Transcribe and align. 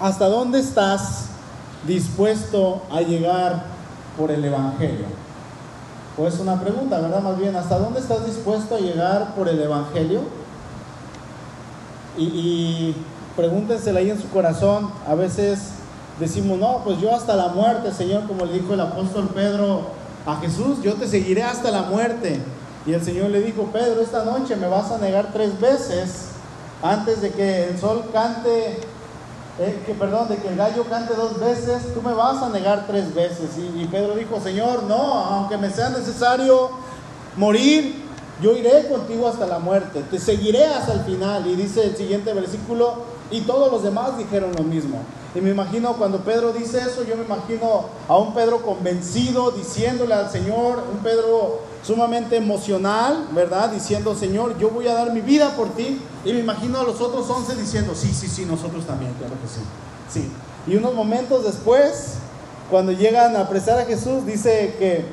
¿hasta 0.00 0.28
dónde 0.28 0.60
estás 0.60 1.26
dispuesto 1.86 2.82
a 2.90 3.00
llegar 3.00 3.64
por 4.16 4.30
el 4.30 4.44
Evangelio? 4.44 5.06
Pues 6.16 6.38
una 6.40 6.60
pregunta, 6.60 6.98
¿verdad? 6.98 7.22
Más 7.22 7.38
bien, 7.38 7.54
¿hasta 7.56 7.78
dónde 7.78 8.00
estás 8.00 8.26
dispuesto 8.26 8.74
a 8.74 8.78
llegar 8.78 9.34
por 9.34 9.48
el 9.48 9.60
Evangelio? 9.60 10.20
Y, 12.16 12.24
y 12.24 12.96
pregúntensela 13.36 14.00
ahí 14.00 14.10
en 14.10 14.20
su 14.20 14.28
corazón. 14.30 14.90
A 15.06 15.14
veces 15.14 15.60
decimos, 16.18 16.58
no, 16.58 16.82
pues 16.84 17.00
yo 17.00 17.14
hasta 17.14 17.36
la 17.36 17.48
muerte, 17.48 17.92
Señor, 17.92 18.26
como 18.26 18.44
le 18.44 18.54
dijo 18.54 18.74
el 18.74 18.80
apóstol 18.80 19.28
Pedro 19.28 19.82
a 20.26 20.36
Jesús, 20.36 20.82
yo 20.82 20.94
te 20.94 21.06
seguiré 21.06 21.42
hasta 21.42 21.70
la 21.70 21.82
muerte. 21.82 22.40
Y 22.86 22.92
el 22.92 23.04
Señor 23.04 23.30
le 23.30 23.40
dijo, 23.42 23.64
Pedro, 23.72 24.00
esta 24.00 24.24
noche 24.24 24.56
me 24.56 24.66
vas 24.66 24.90
a 24.90 24.98
negar 24.98 25.30
tres 25.32 25.60
veces 25.60 26.28
antes 26.82 27.20
de 27.20 27.30
que 27.30 27.68
el 27.68 27.78
sol 27.78 28.04
cante, 28.12 28.80
eh, 29.58 29.82
que 29.84 29.94
perdón, 29.94 30.28
de 30.28 30.36
que 30.36 30.48
el 30.48 30.56
gallo 30.56 30.84
cante 30.84 31.14
dos 31.14 31.38
veces, 31.40 31.92
tú 31.94 32.02
me 32.02 32.14
vas 32.14 32.42
a 32.42 32.48
negar 32.48 32.86
tres 32.86 33.14
veces. 33.14 33.50
Y, 33.58 33.82
y 33.82 33.86
Pedro 33.86 34.14
dijo, 34.14 34.40
Señor, 34.40 34.84
no, 34.84 34.96
aunque 34.96 35.56
me 35.56 35.70
sea 35.70 35.90
necesario 35.90 36.70
morir, 37.36 38.04
yo 38.40 38.56
iré 38.56 38.86
contigo 38.88 39.26
hasta 39.26 39.46
la 39.46 39.58
muerte, 39.58 40.02
te 40.10 40.18
seguiré 40.18 40.64
hasta 40.64 40.92
el 40.92 41.00
final. 41.00 41.46
Y 41.46 41.56
dice 41.56 41.84
el 41.84 41.96
siguiente 41.96 42.32
versículo, 42.32 43.04
y 43.30 43.40
todos 43.42 43.72
los 43.72 43.82
demás 43.82 44.16
dijeron 44.16 44.52
lo 44.56 44.64
mismo. 44.64 45.02
Y 45.34 45.40
me 45.40 45.50
imagino 45.50 45.94
cuando 45.94 46.20
Pedro 46.20 46.52
dice 46.52 46.78
eso, 46.78 47.04
yo 47.04 47.16
me 47.16 47.24
imagino 47.24 47.84
a 48.08 48.16
un 48.16 48.32
Pedro 48.32 48.62
convencido 48.62 49.50
diciéndole 49.50 50.14
al 50.14 50.30
Señor, 50.30 50.82
un 50.90 50.98
Pedro 51.00 51.60
sumamente 51.82 52.36
emocional, 52.36 53.28
¿verdad? 53.32 53.70
Diciendo, 53.70 54.14
Señor, 54.14 54.58
yo 54.58 54.70
voy 54.70 54.88
a 54.88 54.94
dar 54.94 55.12
mi 55.12 55.20
vida 55.20 55.50
por 55.54 55.68
ti. 55.70 56.00
Y 56.24 56.32
me 56.32 56.40
imagino 56.40 56.80
a 56.80 56.82
los 56.82 57.00
otros 57.00 57.28
once 57.28 57.54
diciendo, 57.54 57.94
sí, 57.94 58.12
sí, 58.12 58.26
sí, 58.26 58.46
nosotros 58.46 58.86
también, 58.86 59.12
claro 59.14 59.34
que 59.40 59.48
sí. 59.48 59.60
Sí. 60.20 60.30
Y 60.66 60.76
unos 60.76 60.94
momentos 60.94 61.44
después, 61.44 62.14
cuando 62.70 62.92
llegan 62.92 63.36
a 63.36 63.40
apresar 63.40 63.78
a 63.78 63.84
Jesús, 63.84 64.24
dice 64.24 64.76
que 64.78 65.04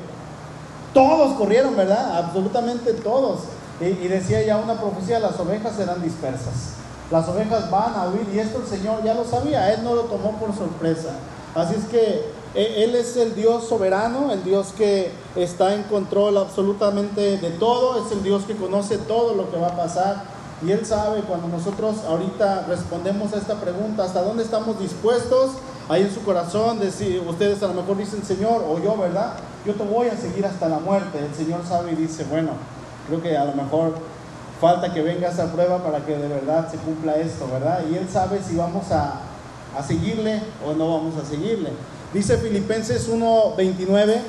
todos 0.94 1.36
corrieron, 1.36 1.76
¿verdad? 1.76 2.16
Absolutamente 2.16 2.94
todos. 2.94 3.40
Y, 3.80 3.84
y 3.84 4.08
decía 4.08 4.42
ya 4.42 4.56
una 4.56 4.80
profecía, 4.80 5.18
las 5.18 5.38
ovejas 5.38 5.76
serán 5.76 6.02
dispersas. 6.02 6.76
Las 7.10 7.28
ovejas 7.28 7.70
van 7.70 7.94
a 7.94 8.08
huir 8.08 8.28
y 8.34 8.38
esto 8.38 8.58
el 8.60 8.66
Señor 8.66 9.02
ya 9.04 9.14
lo 9.14 9.24
sabía, 9.24 9.72
Él 9.72 9.84
no 9.84 9.94
lo 9.94 10.02
tomó 10.02 10.32
por 10.38 10.54
sorpresa. 10.54 11.10
Así 11.54 11.74
es 11.74 11.84
que 11.84 12.24
e, 12.54 12.84
Él 12.84 12.94
es 12.94 13.16
el 13.16 13.34
Dios 13.34 13.68
soberano, 13.68 14.32
el 14.32 14.42
Dios 14.42 14.72
que 14.76 15.10
está 15.36 15.74
en 15.74 15.84
control 15.84 16.36
absolutamente 16.36 17.38
de 17.38 17.50
todo, 17.50 18.04
es 18.04 18.12
el 18.12 18.22
Dios 18.22 18.44
que 18.44 18.56
conoce 18.56 18.98
todo 18.98 19.34
lo 19.34 19.50
que 19.50 19.58
va 19.58 19.68
a 19.68 19.76
pasar 19.76 20.36
y 20.64 20.72
Él 20.72 20.86
sabe 20.86 21.20
cuando 21.20 21.48
nosotros 21.48 21.96
ahorita 22.08 22.64
respondemos 22.66 23.32
a 23.34 23.36
esta 23.36 23.54
pregunta, 23.56 24.04
hasta 24.04 24.22
dónde 24.22 24.42
estamos 24.42 24.78
dispuestos, 24.80 25.50
ahí 25.88 26.02
en 26.02 26.10
su 26.10 26.22
corazón, 26.22 26.78
decir, 26.78 27.22
ustedes 27.28 27.62
a 27.62 27.68
lo 27.68 27.74
mejor 27.74 27.98
dicen, 27.98 28.24
Señor, 28.24 28.64
o 28.66 28.82
yo, 28.82 28.96
¿verdad? 28.96 29.34
Yo 29.66 29.74
te 29.74 29.84
voy 29.84 30.08
a 30.08 30.16
seguir 30.16 30.46
hasta 30.46 30.68
la 30.68 30.78
muerte. 30.78 31.18
El 31.18 31.34
Señor 31.34 31.60
sabe 31.68 31.92
y 31.92 31.96
dice, 31.96 32.24
bueno, 32.30 32.52
creo 33.06 33.22
que 33.22 33.36
a 33.36 33.44
lo 33.44 33.52
mejor 33.52 33.94
falta 34.60 34.92
que 34.92 35.02
venga 35.02 35.28
esa 35.28 35.52
prueba 35.52 35.82
para 35.82 36.04
que 36.04 36.16
de 36.16 36.28
verdad 36.28 36.70
se 36.70 36.78
cumpla 36.78 37.16
esto, 37.16 37.48
¿verdad? 37.52 37.84
Y 37.90 37.96
Él 37.96 38.08
sabe 38.10 38.40
si 38.46 38.56
vamos 38.56 38.90
a, 38.90 39.20
a 39.76 39.82
seguirle 39.82 40.42
o 40.66 40.72
no 40.72 40.90
vamos 40.96 41.14
a 41.16 41.28
seguirle. 41.28 41.70
Dice 42.12 42.38
Filipenses 42.38 43.10
1:29, 43.10 44.20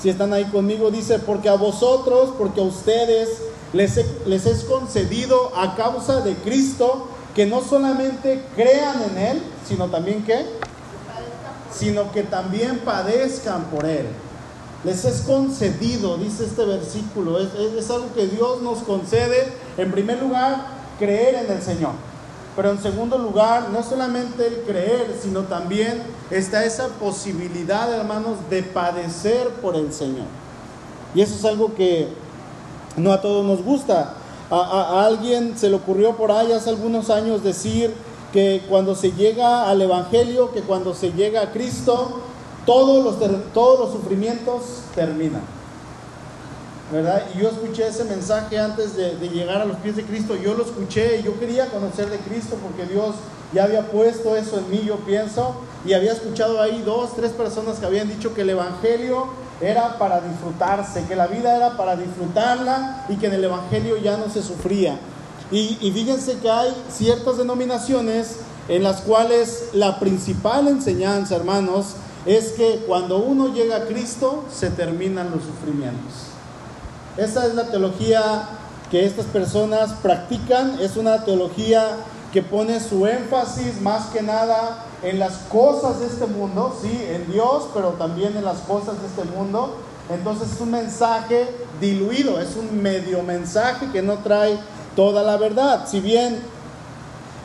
si 0.00 0.08
están 0.08 0.32
ahí 0.32 0.44
conmigo, 0.46 0.90
dice, 0.90 1.18
porque 1.18 1.48
a 1.48 1.54
vosotros, 1.54 2.30
porque 2.38 2.60
a 2.60 2.64
ustedes 2.64 3.28
les, 3.72 3.96
he, 3.96 4.06
les 4.26 4.46
es 4.46 4.64
concedido 4.64 5.52
a 5.56 5.76
causa 5.76 6.20
de 6.20 6.34
Cristo 6.36 7.08
que 7.34 7.46
no 7.46 7.60
solamente 7.60 8.42
crean 8.56 9.02
en 9.02 9.18
Él, 9.18 9.42
sino 9.66 9.88
también 9.88 10.24
que, 10.24 10.46
sino 11.70 12.10
que 12.12 12.22
también 12.22 12.78
padezcan 12.78 13.64
por 13.64 13.84
Él. 13.84 14.06
Les 14.84 15.04
es 15.04 15.22
concedido, 15.22 16.18
dice 16.18 16.44
este 16.44 16.64
versículo, 16.64 17.40
es, 17.40 17.90
algo 17.90 18.12
que 18.14 18.26
Dios 18.28 18.62
nos 18.62 18.78
concede. 18.78 19.52
En 19.76 19.90
primer 19.90 20.22
lugar, 20.22 20.66
creer 21.00 21.46
en 21.46 21.50
el 21.50 21.62
Señor. 21.62 21.92
Pero 22.54 22.70
en 22.70 22.80
segundo 22.80 23.18
lugar, 23.18 23.70
no 23.70 23.82
solamente 23.82 24.46
el 24.46 24.62
creer, 24.62 25.16
sino 25.20 25.42
también 25.42 26.02
está 26.30 26.64
esa 26.64 26.88
posibilidad, 26.88 27.92
hermanos, 27.92 28.36
de 28.50 28.62
padecer 28.62 29.48
por 29.60 29.74
el 29.74 29.92
Señor. 29.92 30.26
Y 31.14 31.22
eso 31.22 31.34
es 31.34 31.44
algo 31.44 31.74
que 31.74 32.08
no 32.96 33.12
a 33.12 33.20
todos 33.20 33.44
nos 33.44 33.64
gusta. 33.64 34.14
A, 34.50 34.56
a 34.56 35.06
alguien 35.06 35.58
se 35.58 35.70
le 35.70 35.76
ocurrió 35.76 36.16
por 36.16 36.30
ahí 36.30 36.52
hace 36.52 36.70
algunos 36.70 37.10
años 37.10 37.42
decir 37.42 37.92
que 38.32 38.62
cuando 38.68 38.94
se 38.94 39.12
llega 39.12 39.68
al 39.68 39.82
Evangelio, 39.82 40.52
que 40.52 40.62
cuando 40.62 40.94
se 40.94 41.12
llega 41.12 41.42
a 41.42 41.52
Cristo, 41.52 42.20
todos 42.68 43.02
los, 43.02 43.52
todos 43.54 43.80
los 43.80 43.92
sufrimientos 43.92 44.82
terminan. 44.94 45.40
¿Verdad? 46.92 47.22
Y 47.34 47.40
yo 47.40 47.48
escuché 47.48 47.86
ese 47.86 48.04
mensaje 48.04 48.58
antes 48.58 48.94
de, 48.94 49.14
llegar 49.30 49.62
a 49.62 49.64
los 49.64 49.78
pies 49.78 49.96
de 49.96 50.04
Cristo. 50.04 50.36
Yo 50.36 50.52
lo 50.52 50.64
escuché 50.64 51.20
y 51.20 51.22
yo 51.22 51.38
quería 51.40 51.70
conocer 51.70 52.10
de 52.10 52.18
Cristo 52.18 52.56
porque 52.62 52.90
Dios 52.90 53.14
ya 53.54 53.64
había 53.64 53.90
puesto 53.90 54.36
eso 54.36 54.58
en 54.58 54.70
mí, 54.70 54.82
yo 54.86 54.96
pienso. 54.96 55.54
Y 55.86 55.94
había 55.94 56.12
escuchado 56.12 56.60
ahí 56.60 56.82
dos, 56.84 57.16
tres 57.16 57.32
personas 57.32 57.78
que 57.78 57.86
habían 57.86 58.08
dicho 58.08 58.34
que 58.34 58.42
el 58.42 58.50
Evangelio 58.50 59.28
era 59.62 59.96
para 59.96 60.20
disfrutarse, 60.20 61.04
que 61.06 61.16
la 61.16 61.26
vida 61.26 61.56
era 61.56 61.76
para 61.78 61.96
disfrutarla 61.96 63.06
y 63.08 63.16
que 63.16 63.28
en 63.28 63.32
el 63.32 63.44
Evangelio 63.44 63.96
ya 63.96 64.18
no 64.18 64.28
se 64.28 64.42
sufría. 64.42 64.98
Y, 65.50 65.78
y 65.80 65.90
fíjense 65.90 66.36
que 66.38 66.50
hay 66.50 66.74
ciertas 66.90 67.38
denominaciones 67.38 68.40
en 68.68 68.82
las 68.82 69.00
cuales 69.00 69.70
la 69.72 69.98
principal 69.98 70.68
enseñanza, 70.68 71.36
hermanos, 71.36 71.94
es 72.28 72.52
que 72.52 72.84
cuando 72.86 73.16
uno 73.16 73.54
llega 73.54 73.76
a 73.76 73.84
Cristo 73.86 74.44
se 74.52 74.68
terminan 74.68 75.30
los 75.30 75.42
sufrimientos. 75.44 76.28
Esa 77.16 77.46
es 77.46 77.54
la 77.54 77.70
teología 77.70 78.46
que 78.90 79.06
estas 79.06 79.24
personas 79.24 79.94
practican, 80.02 80.78
es 80.78 80.98
una 80.98 81.24
teología 81.24 81.96
que 82.30 82.42
pone 82.42 82.80
su 82.80 83.06
énfasis 83.06 83.80
más 83.80 84.08
que 84.08 84.20
nada 84.20 84.84
en 85.02 85.18
las 85.18 85.38
cosas 85.50 86.00
de 86.00 86.06
este 86.06 86.26
mundo, 86.26 86.76
sí, 86.82 87.02
en 87.08 87.32
Dios, 87.32 87.68
pero 87.72 87.90
también 87.92 88.36
en 88.36 88.44
las 88.44 88.58
cosas 88.58 89.00
de 89.00 89.06
este 89.06 89.24
mundo. 89.34 89.76
Entonces 90.10 90.52
es 90.52 90.60
un 90.60 90.70
mensaje 90.70 91.48
diluido, 91.80 92.38
es 92.40 92.56
un 92.56 92.82
medio 92.82 93.22
mensaje 93.22 93.88
que 93.90 94.02
no 94.02 94.18
trae 94.18 94.58
toda 94.94 95.22
la 95.22 95.38
verdad. 95.38 95.88
Si 95.88 96.00
bien 96.00 96.40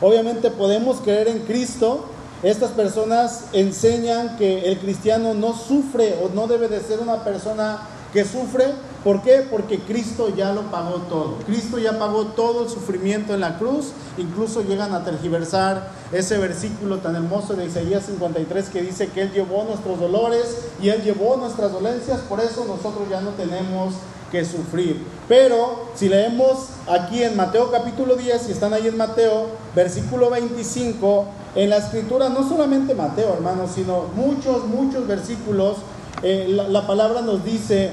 obviamente 0.02 0.50
podemos 0.50 1.00
creer 1.00 1.28
en 1.28 1.40
Cristo, 1.40 2.04
estas 2.42 2.72
personas 2.72 3.44
enseñan 3.52 4.36
que 4.36 4.70
el 4.70 4.78
cristiano 4.78 5.34
no 5.34 5.54
sufre 5.54 6.18
o 6.22 6.28
no 6.34 6.46
debe 6.46 6.68
de 6.68 6.80
ser 6.80 7.00
una 7.00 7.24
persona 7.24 7.80
que 8.14 8.24
sufre. 8.24 8.66
¿Por 9.02 9.22
qué? 9.22 9.46
Porque 9.50 9.80
Cristo 9.80 10.34
ya 10.34 10.52
lo 10.52 10.70
pagó 10.70 10.98
todo. 11.08 11.38
Cristo 11.46 11.78
ya 11.78 11.98
pagó 11.98 12.28
todo 12.28 12.62
el 12.62 12.70
sufrimiento 12.70 13.34
en 13.34 13.40
la 13.40 13.58
cruz. 13.58 13.92
Incluso 14.16 14.62
llegan 14.62 14.94
a 14.94 15.04
tergiversar 15.04 15.90
ese 16.12 16.38
versículo 16.38 16.98
tan 16.98 17.16
hermoso 17.16 17.54
de 17.54 17.66
Isaías 17.66 18.06
53 18.06 18.68
que 18.68 18.82
dice 18.82 19.08
que 19.08 19.22
Él 19.22 19.32
llevó 19.32 19.64
nuestros 19.64 19.98
dolores 19.98 20.58
y 20.80 20.88
Él 20.88 21.02
llevó 21.02 21.36
nuestras 21.36 21.72
dolencias. 21.72 22.20
Por 22.20 22.40
eso 22.40 22.64
nosotros 22.64 23.08
ya 23.10 23.20
no 23.20 23.30
tenemos 23.30 23.94
que 24.34 24.44
sufrir. 24.44 25.00
Pero 25.28 25.90
si 25.94 26.08
leemos 26.08 26.70
aquí 26.88 27.22
en 27.22 27.36
Mateo 27.36 27.70
capítulo 27.70 28.16
10, 28.16 28.42
si 28.42 28.52
están 28.52 28.74
ahí 28.74 28.88
en 28.88 28.96
Mateo, 28.96 29.46
versículo 29.76 30.28
25, 30.28 31.26
en 31.54 31.70
la 31.70 31.76
escritura, 31.76 32.28
no 32.28 32.46
solamente 32.48 32.96
Mateo, 32.96 33.34
hermanos, 33.34 33.70
sino 33.76 34.06
muchos, 34.16 34.66
muchos 34.66 35.06
versículos, 35.06 35.76
eh, 36.22 36.46
la, 36.48 36.66
la, 36.68 36.84
palabra 36.84 37.20
nos 37.20 37.44
dice, 37.44 37.92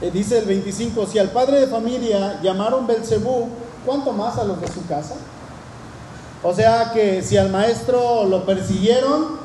eh, 0.00 0.10
dice 0.12 0.38
el 0.38 0.44
25, 0.46 1.06
si 1.06 1.20
al 1.20 1.30
padre 1.30 1.60
de 1.60 1.66
familia 1.68 2.40
llamaron 2.42 2.88
Belcebú, 2.88 3.48
¿cuánto 3.84 4.12
más 4.12 4.38
a 4.38 4.44
los 4.44 4.60
de 4.60 4.66
su 4.66 4.84
casa? 4.88 5.14
O 6.42 6.52
sea 6.52 6.90
que 6.92 7.22
si 7.22 7.36
al 7.36 7.50
maestro 7.50 8.24
lo 8.24 8.44
persiguieron, 8.44 9.36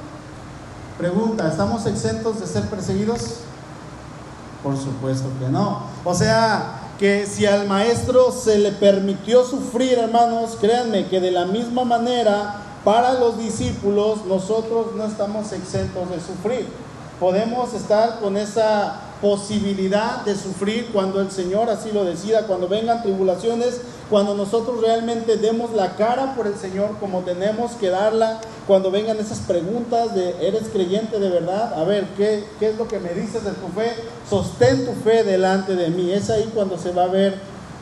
pregunta, 0.98 1.48
¿estamos 1.48 1.86
exentos 1.86 2.40
de 2.40 2.48
ser 2.48 2.64
perseguidos? 2.64 3.42
Por 4.64 4.78
supuesto 4.78 5.28
que 5.40 5.50
no. 5.50 5.84
O 6.04 6.14
sea, 6.14 6.82
que 7.00 7.26
si 7.26 7.46
al 7.46 7.68
maestro 7.68 8.32
se 8.32 8.60
le 8.60 8.72
permitió 8.72 9.44
sufrir, 9.44 9.98
hermanos, 9.98 10.58
créanme 10.60 11.08
que 11.08 11.20
de 11.20 11.32
la 11.32 11.46
misma 11.46 11.84
manera 11.84 12.62
para 12.86 13.14
los 13.14 13.38
discípulos 13.38 14.26
nosotros 14.26 14.96
no 14.96 15.06
estamos 15.06 15.52
exentos 15.52 16.10
de 16.10 16.20
sufrir. 16.20 16.68
Podemos 17.20 17.74
estar 17.74 18.20
con 18.20 18.38
esa 18.38 19.00
posibilidad 19.22 20.26
de 20.26 20.36
sufrir 20.36 20.90
cuando 20.92 21.22
el 21.22 21.32
Señor 21.32 21.70
así 21.70 21.92
lo 21.92 22.04
decida, 22.04 22.48
cuando 22.48 22.68
vengan 22.68 23.04
tribulaciones, 23.04 23.82
cuando 24.10 24.34
nosotros 24.36 24.82
realmente 24.82 25.38
demos 25.38 25.72
la 25.74 25.96
cara 25.96 26.36
por 26.36 26.48
el 26.48 26.56
Señor 26.56 26.98
como 27.00 27.20
tenemos 27.22 27.74
que 27.74 27.90
darla, 27.90 28.42
cuando 28.68 28.90
vengan 28.92 29.18
esas 29.18 29.40
preguntas 29.40 30.16
de, 30.16 30.36
¿eres 30.46 30.64
creyente 30.74 31.20
de 31.20 31.30
verdad? 31.30 31.80
A 31.80 31.84
ver, 31.84 32.08
¿qué, 32.18 32.44
qué 32.60 32.70
es 32.70 32.78
lo 32.78 32.88
que 32.88 33.00
me 33.00 33.14
dices 33.14 33.44
de 33.44 33.52
tu 33.52 33.68
fe? 33.68 33.94
Sostén 34.30 34.86
tu 34.86 34.94
fe 34.94 35.24
delante 35.24 35.76
de 35.76 35.90
mí. 35.90 36.12
Es 36.12 36.30
ahí 36.30 36.50
cuando 36.54 36.78
se 36.78 36.92
va 36.92 37.04
a 37.04 37.08
ver 37.08 37.36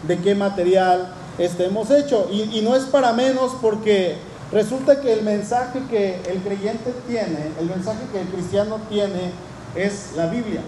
de 0.08 0.18
qué 0.20 0.36
material 0.36 1.14
estemos 1.38 1.90
hechos. 1.92 2.26
Y, 2.32 2.58
y 2.58 2.62
no 2.62 2.76
es 2.76 2.84
para 2.84 3.14
menos 3.14 3.54
porque 3.62 4.18
Resulta 4.52 5.00
que 5.00 5.14
el 5.14 5.22
mensaje 5.22 5.80
que 5.92 6.20
el 6.28 6.42
creyente 6.42 6.92
tiene, 7.08 7.52
el 7.60 7.68
mensaje 7.68 8.00
que 8.12 8.20
el 8.20 8.28
cristiano 8.30 8.80
tiene 8.90 9.32
es 9.76 10.14
la 10.16 10.26
Biblia. 10.26 10.62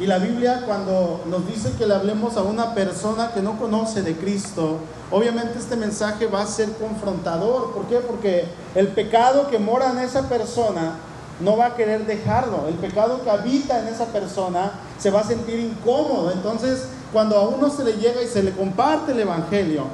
Y 0.00 0.06
la 0.06 0.18
Biblia 0.18 0.62
cuando 0.64 1.22
nos 1.28 1.44
dice 1.48 1.72
que 1.76 1.84
le 1.84 1.94
hablemos 1.94 2.36
a 2.36 2.42
una 2.42 2.72
persona 2.72 3.32
que 3.32 3.42
no 3.42 3.58
conoce 3.58 4.02
de 4.02 4.16
Cristo, 4.16 4.78
obviamente 5.10 5.58
este 5.58 5.74
mensaje 5.74 6.28
va 6.28 6.42
a 6.42 6.46
ser 6.46 6.70
confrontador. 6.74 7.72
¿Por 7.72 7.86
qué? 7.86 7.96
Porque 7.96 8.44
el 8.76 8.88
pecado 8.88 9.48
que 9.48 9.58
mora 9.58 9.90
en 9.90 9.98
esa 9.98 10.28
persona 10.28 10.92
no 11.40 11.56
va 11.56 11.66
a 11.66 11.74
querer 11.74 12.06
dejarlo. 12.06 12.68
El 12.68 12.74
pecado 12.74 13.24
que 13.24 13.30
habita 13.30 13.80
en 13.80 13.88
esa 13.88 14.06
persona 14.06 14.70
se 15.00 15.10
va 15.10 15.20
a 15.20 15.24
sentir 15.24 15.58
incómodo. 15.58 16.30
Entonces, 16.30 16.86
cuando 17.12 17.36
a 17.36 17.48
uno 17.48 17.68
se 17.68 17.82
le 17.82 17.94
llega 17.94 18.22
y 18.22 18.28
se 18.28 18.44
le 18.44 18.52
comparte 18.52 19.10
el 19.10 19.20
Evangelio, 19.20 19.84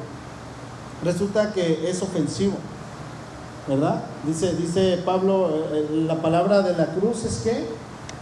resulta 1.03 1.50
que 1.53 1.89
es 1.89 2.03
ofensivo. 2.03 2.57
¿Verdad? 3.67 4.03
Dice, 4.27 4.55
dice 4.55 5.00
Pablo, 5.03 5.49
eh, 5.49 5.65
eh, 5.73 6.05
la 6.07 6.17
palabra 6.17 6.61
de 6.61 6.77
la 6.77 6.89
cruz 6.89 7.25
es 7.25 7.39
que 7.39 7.65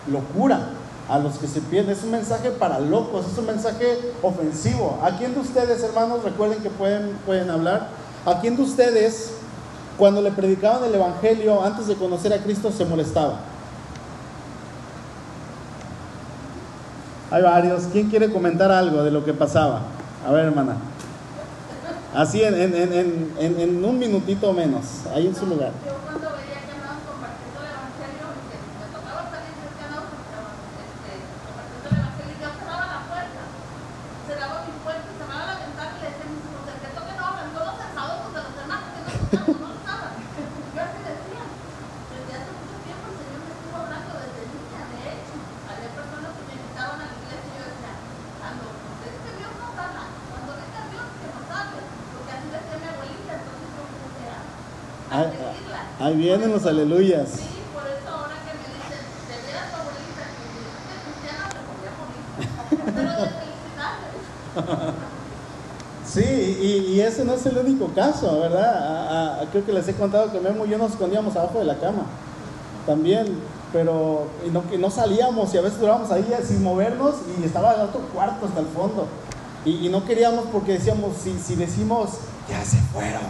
locura 0.09 0.69
a 1.13 1.19
los 1.19 1.35
que 1.35 1.47
se 1.47 1.61
pierden. 1.61 1.95
Es 1.95 2.03
un 2.03 2.11
mensaje 2.11 2.51
para 2.51 2.81
locos, 2.81 3.27
es 3.31 3.37
un 3.37 3.45
mensaje 3.45 3.99
ofensivo. 4.23 4.99
¿A 5.03 5.19
quién 5.19 5.35
de 5.35 5.41
ustedes, 5.41 5.83
hermanos, 5.83 6.25
recuerden 6.25 6.63
que 6.63 6.71
pueden, 6.71 7.11
pueden 7.27 7.51
hablar? 7.51 7.89
¿A 8.25 8.41
quién 8.41 8.57
de 8.57 8.63
ustedes, 8.63 9.33
cuando 9.99 10.23
le 10.23 10.33
predicaban 10.33 10.85
el 10.85 10.95
Evangelio 10.95 11.63
antes 11.63 11.87
de 11.87 11.97
conocer 11.97 12.33
a 12.33 12.39
Cristo, 12.39 12.73
se 12.73 12.87
molestaba? 12.87 13.41
Hay 17.31 17.43
varios. 17.43 17.83
¿Quién 17.93 18.09
quiere 18.09 18.33
comentar 18.33 18.71
algo 18.71 19.03
de 19.03 19.11
lo 19.11 19.23
que 19.23 19.35
pasaba? 19.35 19.83
A 20.27 20.33
ver, 20.33 20.47
hermana. 20.47 20.77
Así 22.15 22.43
en, 22.43 22.55
en, 22.55 22.75
en, 22.75 23.61
en 23.61 23.85
un 23.85 23.99
minutito 23.99 24.51
menos, 24.55 24.85
ahí 25.15 25.27
en 25.27 25.37
su 25.37 25.47
lugar. 25.47 25.73
Ahí 56.03 56.17
vienen 56.17 56.51
los 56.51 56.67
aleluyas. 56.67 57.29
Sí, 57.29 57.43
por 57.73 57.85
eso 57.85 58.09
ahora 58.11 58.35
que 58.45 58.53
me 58.59 58.67
dicen, 58.75 58.99
te 59.29 59.35
tu 59.71 59.77
abuelita, 59.79 60.25
que 60.35 60.97
cristiana. 61.07 61.47
Pero 62.97 63.13
de 63.13 63.29
felicidades. 63.39 64.93
Sí, 66.05 66.29
y, 66.61 66.93
y, 66.93 67.01
ese 67.01 67.25
no 67.25 67.33
es 67.33 67.47
el 67.47 67.57
único 67.57 67.89
caso, 67.95 68.41
¿verdad? 68.41 69.02
Creo 69.51 69.65
que 69.65 69.73
les 69.73 69.89
he 69.89 69.95
contado 69.95 70.31
que 70.33 70.41
Memo 70.41 70.67
y 70.67 70.71
yo 70.71 70.79
nos 70.79 70.93
escondíamos 70.93 71.37
abajo 71.37 71.59
de 71.59 71.65
la 71.65 71.79
cama. 71.79 72.05
También, 72.87 73.39
pero 73.73 74.27
y 74.47 74.51
no, 74.51 74.63
y 74.73 74.79
no 74.79 74.91
salíamos 74.91 75.55
y 75.55 75.59
a 75.59 75.63
veces 75.63 75.81
durábamos 75.81 76.11
ahí 76.11 76.27
sin 76.45 76.63
movernos 76.63 77.15
y 77.41 77.45
estaba 77.45 77.75
el 77.75 77.83
otro 77.83 78.01
cuarto 78.13 78.47
hasta 78.47 78.61
el 78.61 78.67
fondo. 78.67 79.07
Y, 79.65 79.87
y 79.87 79.89
no 79.89 80.05
queríamos 80.05 80.47
porque 80.53 80.73
decíamos, 80.73 81.17
si, 81.17 81.39
si 81.39 81.55
decimos, 81.55 82.11
ya 82.49 82.65
se 82.65 82.79
fueron, 82.79 83.23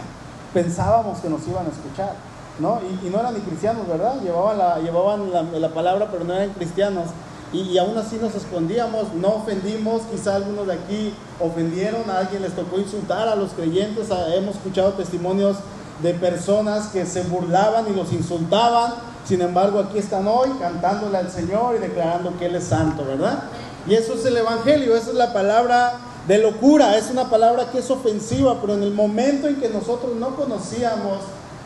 pensábamos 0.54 1.18
que 1.18 1.28
nos 1.28 1.46
iban 1.46 1.66
a 1.66 1.70
escuchar. 1.70 2.14
¿no? 2.58 2.80
Y, 3.02 3.08
no 3.08 3.20
eran 3.20 3.34
ni 3.34 3.40
cristianos, 3.40 3.86
¿verdad? 3.88 4.20
Llevaban 4.22 4.58
la, 4.58 4.78
llevaban 4.78 5.30
la, 5.32 5.68
palabra, 5.68 6.08
pero 6.10 6.24
no 6.24 6.34
eran 6.34 6.50
cristianos. 6.50 7.06
Y, 7.52 7.76
aún 7.78 7.96
así 7.98 8.16
nos 8.16 8.34
escondíamos, 8.34 9.12
no 9.14 9.28
ofendimos, 9.28 10.02
quizá 10.10 10.36
algunos 10.36 10.66
de 10.66 10.74
aquí 10.74 11.14
ofendieron, 11.40 12.08
a 12.10 12.18
alguien 12.18 12.42
les 12.42 12.54
tocó 12.54 12.78
insultar 12.78 13.28
a 13.28 13.36
los 13.36 13.50
creyentes, 13.50 14.08
hemos 14.34 14.56
escuchado 14.56 14.92
testimonios 14.92 15.56
de 16.02 16.14
personas 16.14 16.88
que 16.88 17.06
se 17.06 17.22
burlaban 17.22 17.86
y 17.88 17.94
los 17.94 18.12
insultaban, 18.12 18.94
sin 19.24 19.40
embargo 19.40 19.78
aquí 19.78 19.98
están 19.98 20.26
hoy 20.26 20.50
cantándole 20.60 21.16
al 21.16 21.30
Señor 21.30 21.76
y 21.76 21.78
declarando 21.78 22.36
que 22.38 22.46
Él 22.46 22.56
es 22.56 22.64
santo, 22.64 23.04
¿verdad? 23.04 23.44
Y 23.86 23.94
eso 23.94 24.14
es 24.14 24.24
el 24.24 24.36
Evangelio, 24.36 24.96
esa 24.96 25.10
es 25.10 25.16
la 25.16 25.32
palabra 25.32 25.94
de 26.26 26.38
locura, 26.38 26.96
es 26.96 27.10
una 27.10 27.30
palabra 27.30 27.70
que 27.70 27.78
es 27.78 27.90
ofensiva, 27.90 28.60
pero 28.60 28.74
en 28.74 28.82
el 28.82 28.92
momento 28.92 29.48
en 29.48 29.56
que 29.56 29.68
nosotros 29.68 30.14
no 30.16 30.36
conocíamos 30.36 31.18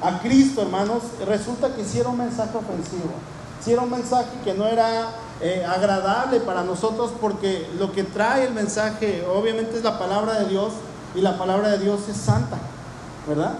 a 0.03 0.21
Cristo, 0.21 0.63
hermanos, 0.63 1.03
resulta 1.27 1.75
que 1.75 1.83
hicieron 1.83 2.13
un 2.13 2.19
mensaje 2.19 2.57
ofensivo. 2.57 3.11
hicieron 3.61 3.85
un 3.85 3.91
mensaje 3.91 4.29
que 4.45 4.55
no 4.55 4.67
era 4.67 5.11
eh, 5.41 5.65
agradable 5.67 6.41
para 6.41 6.63
nosotros 6.63 7.11
porque 7.21 7.69
lo 7.79 7.93
que 7.93 8.05
trae 8.05 8.47
el 8.47 8.55
mensaje 8.55 9.27
obviamente 9.31 9.77
es 9.77 9.85
la 9.85 9.99
palabra 9.99 10.41
de 10.41 10.47
Dios 10.47 10.73
y 11.15 11.21
la 11.21 11.39
palabra 11.39 11.71
de 11.71 11.79
Dios 11.79 12.01
es 12.09 12.17
santa, 12.17 12.57
¿verdad? 13.27 13.55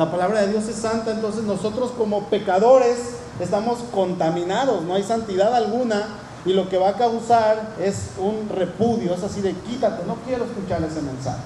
La 0.00 0.10
palabra 0.10 0.40
de 0.40 0.48
Dios 0.48 0.66
es 0.66 0.76
santa, 0.76 1.10
entonces 1.10 1.44
nosotros 1.44 1.90
como 1.96 2.24
pecadores 2.24 2.96
estamos 3.38 3.80
contaminados, 3.92 4.82
no 4.84 4.94
hay 4.94 5.02
santidad 5.02 5.54
alguna 5.54 6.08
y 6.46 6.54
lo 6.54 6.70
que 6.70 6.78
va 6.78 6.88
a 6.88 6.94
causar 6.94 7.74
es 7.78 8.12
un 8.16 8.48
repudio, 8.48 9.12
es 9.12 9.22
así 9.22 9.42
de 9.42 9.52
quítate, 9.52 10.06
no 10.06 10.16
quiero 10.26 10.46
escuchar 10.46 10.82
ese 10.84 11.02
mensaje. 11.02 11.42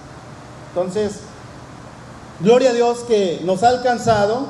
Entonces, 0.68 1.22
Gloria 2.40 2.70
a 2.70 2.72
Dios 2.72 2.98
que 3.06 3.40
nos 3.44 3.62
ha 3.62 3.68
alcanzado 3.68 4.46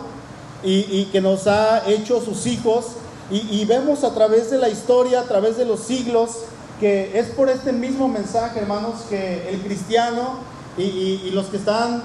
y, 0.62 1.04
que 1.12 1.20
nos 1.20 1.46
ha 1.46 1.86
hecho 1.86 2.22
sus 2.22 2.46
hijos. 2.46 2.86
Y, 3.30 3.64
vemos 3.64 4.04
a 4.04 4.14
través 4.14 4.50
de 4.50 4.58
la 4.58 4.68
historia, 4.68 5.20
a 5.20 5.24
través 5.24 5.56
de 5.56 5.64
los 5.64 5.80
siglos, 5.80 6.30
que 6.80 7.18
es 7.18 7.28
por 7.28 7.48
este 7.50 7.72
mismo 7.72 8.08
mensaje, 8.08 8.60
hermanos, 8.60 9.02
que 9.08 9.50
el 9.50 9.60
cristiano 9.60 10.38
y, 10.78 11.30
los 11.32 11.46
que 11.46 11.58
están 11.58 12.02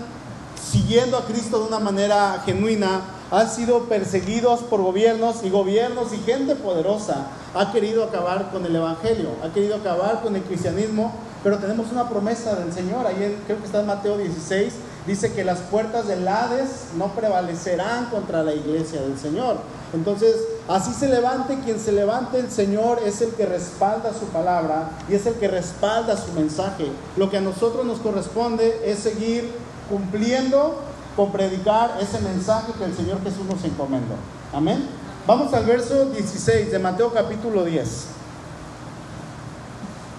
siguiendo 0.63 1.17
a 1.17 1.25
Cristo 1.25 1.59
de 1.59 1.67
una 1.67 1.79
manera 1.79 2.41
genuina 2.45 3.01
han 3.31 3.49
sido 3.49 3.83
perseguidos 3.83 4.61
por 4.61 4.81
gobiernos 4.81 5.43
y 5.43 5.49
gobiernos 5.49 6.13
y 6.13 6.17
gente 6.17 6.55
poderosa 6.55 7.27
ha 7.53 7.71
querido 7.71 8.03
acabar 8.03 8.51
con 8.51 8.65
el 8.65 8.75
Evangelio, 8.75 9.29
ha 9.43 9.53
querido 9.53 9.75
acabar 9.75 10.21
con 10.21 10.35
el 10.35 10.43
cristianismo, 10.43 11.13
pero 11.43 11.57
tenemos 11.57 11.91
una 11.91 12.09
promesa 12.09 12.55
del 12.55 12.73
Señor, 12.73 13.07
ahí 13.07 13.41
creo 13.45 13.59
que 13.59 13.65
está 13.65 13.81
en 13.81 13.87
Mateo 13.87 14.17
16, 14.17 14.73
dice 15.07 15.33
que 15.33 15.43
las 15.43 15.59
puertas 15.59 16.07
del 16.07 16.27
Hades 16.27 16.89
no 16.97 17.07
prevalecerán 17.13 18.05
contra 18.07 18.43
la 18.43 18.53
iglesia 18.53 19.01
del 19.01 19.17
Señor. 19.17 19.57
Entonces, 19.93 20.35
así 20.67 20.93
se 20.93 21.07
levante 21.07 21.57
quien 21.63 21.79
se 21.79 21.91
levante, 21.91 22.39
el 22.39 22.51
Señor 22.51 22.99
es 23.03 23.21
el 23.21 23.31
que 23.31 23.45
respalda 23.45 24.13
su 24.13 24.25
palabra 24.27 24.91
y 25.09 25.15
es 25.15 25.25
el 25.25 25.35
que 25.35 25.47
respalda 25.47 26.15
su 26.17 26.31
mensaje. 26.33 26.87
Lo 27.17 27.29
que 27.29 27.37
a 27.37 27.41
nosotros 27.41 27.85
nos 27.85 27.99
corresponde 27.99 28.81
es 28.85 28.99
seguir 28.99 29.51
cumpliendo 29.89 30.81
con 31.15 31.31
predicar 31.31 31.97
ese 31.99 32.19
mensaje 32.21 32.71
que 32.77 32.85
el 32.85 32.95
Señor 32.95 33.21
Jesús 33.23 33.45
nos 33.45 33.63
encomendó. 33.63 34.15
Amén. 34.53 34.87
Vamos 35.27 35.53
al 35.53 35.65
verso 35.65 36.05
16 36.05 36.71
de 36.71 36.79
Mateo 36.79 37.11
capítulo 37.11 37.65
10. 37.65 38.07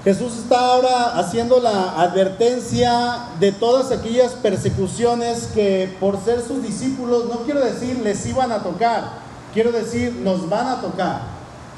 Jesús 0.05 0.39
está 0.39 0.59
ahora 0.59 1.19
haciendo 1.19 1.61
la 1.61 2.01
advertencia 2.01 3.27
de 3.39 3.53
todas 3.53 3.93
aquellas 3.93 4.33
persecuciones 4.33 5.49
que 5.53 5.95
por 6.01 6.19
ser 6.19 6.41
sus 6.41 6.63
discípulos, 6.63 7.27
no 7.27 7.41
quiero 7.41 7.61
decir 7.61 7.99
les 7.99 8.25
iban 8.25 8.51
a 8.51 8.63
tocar, 8.63 9.11
quiero 9.53 9.73
decir 9.73 10.13
nos 10.23 10.49
van 10.49 10.69
a 10.69 10.81
tocar, 10.81 11.21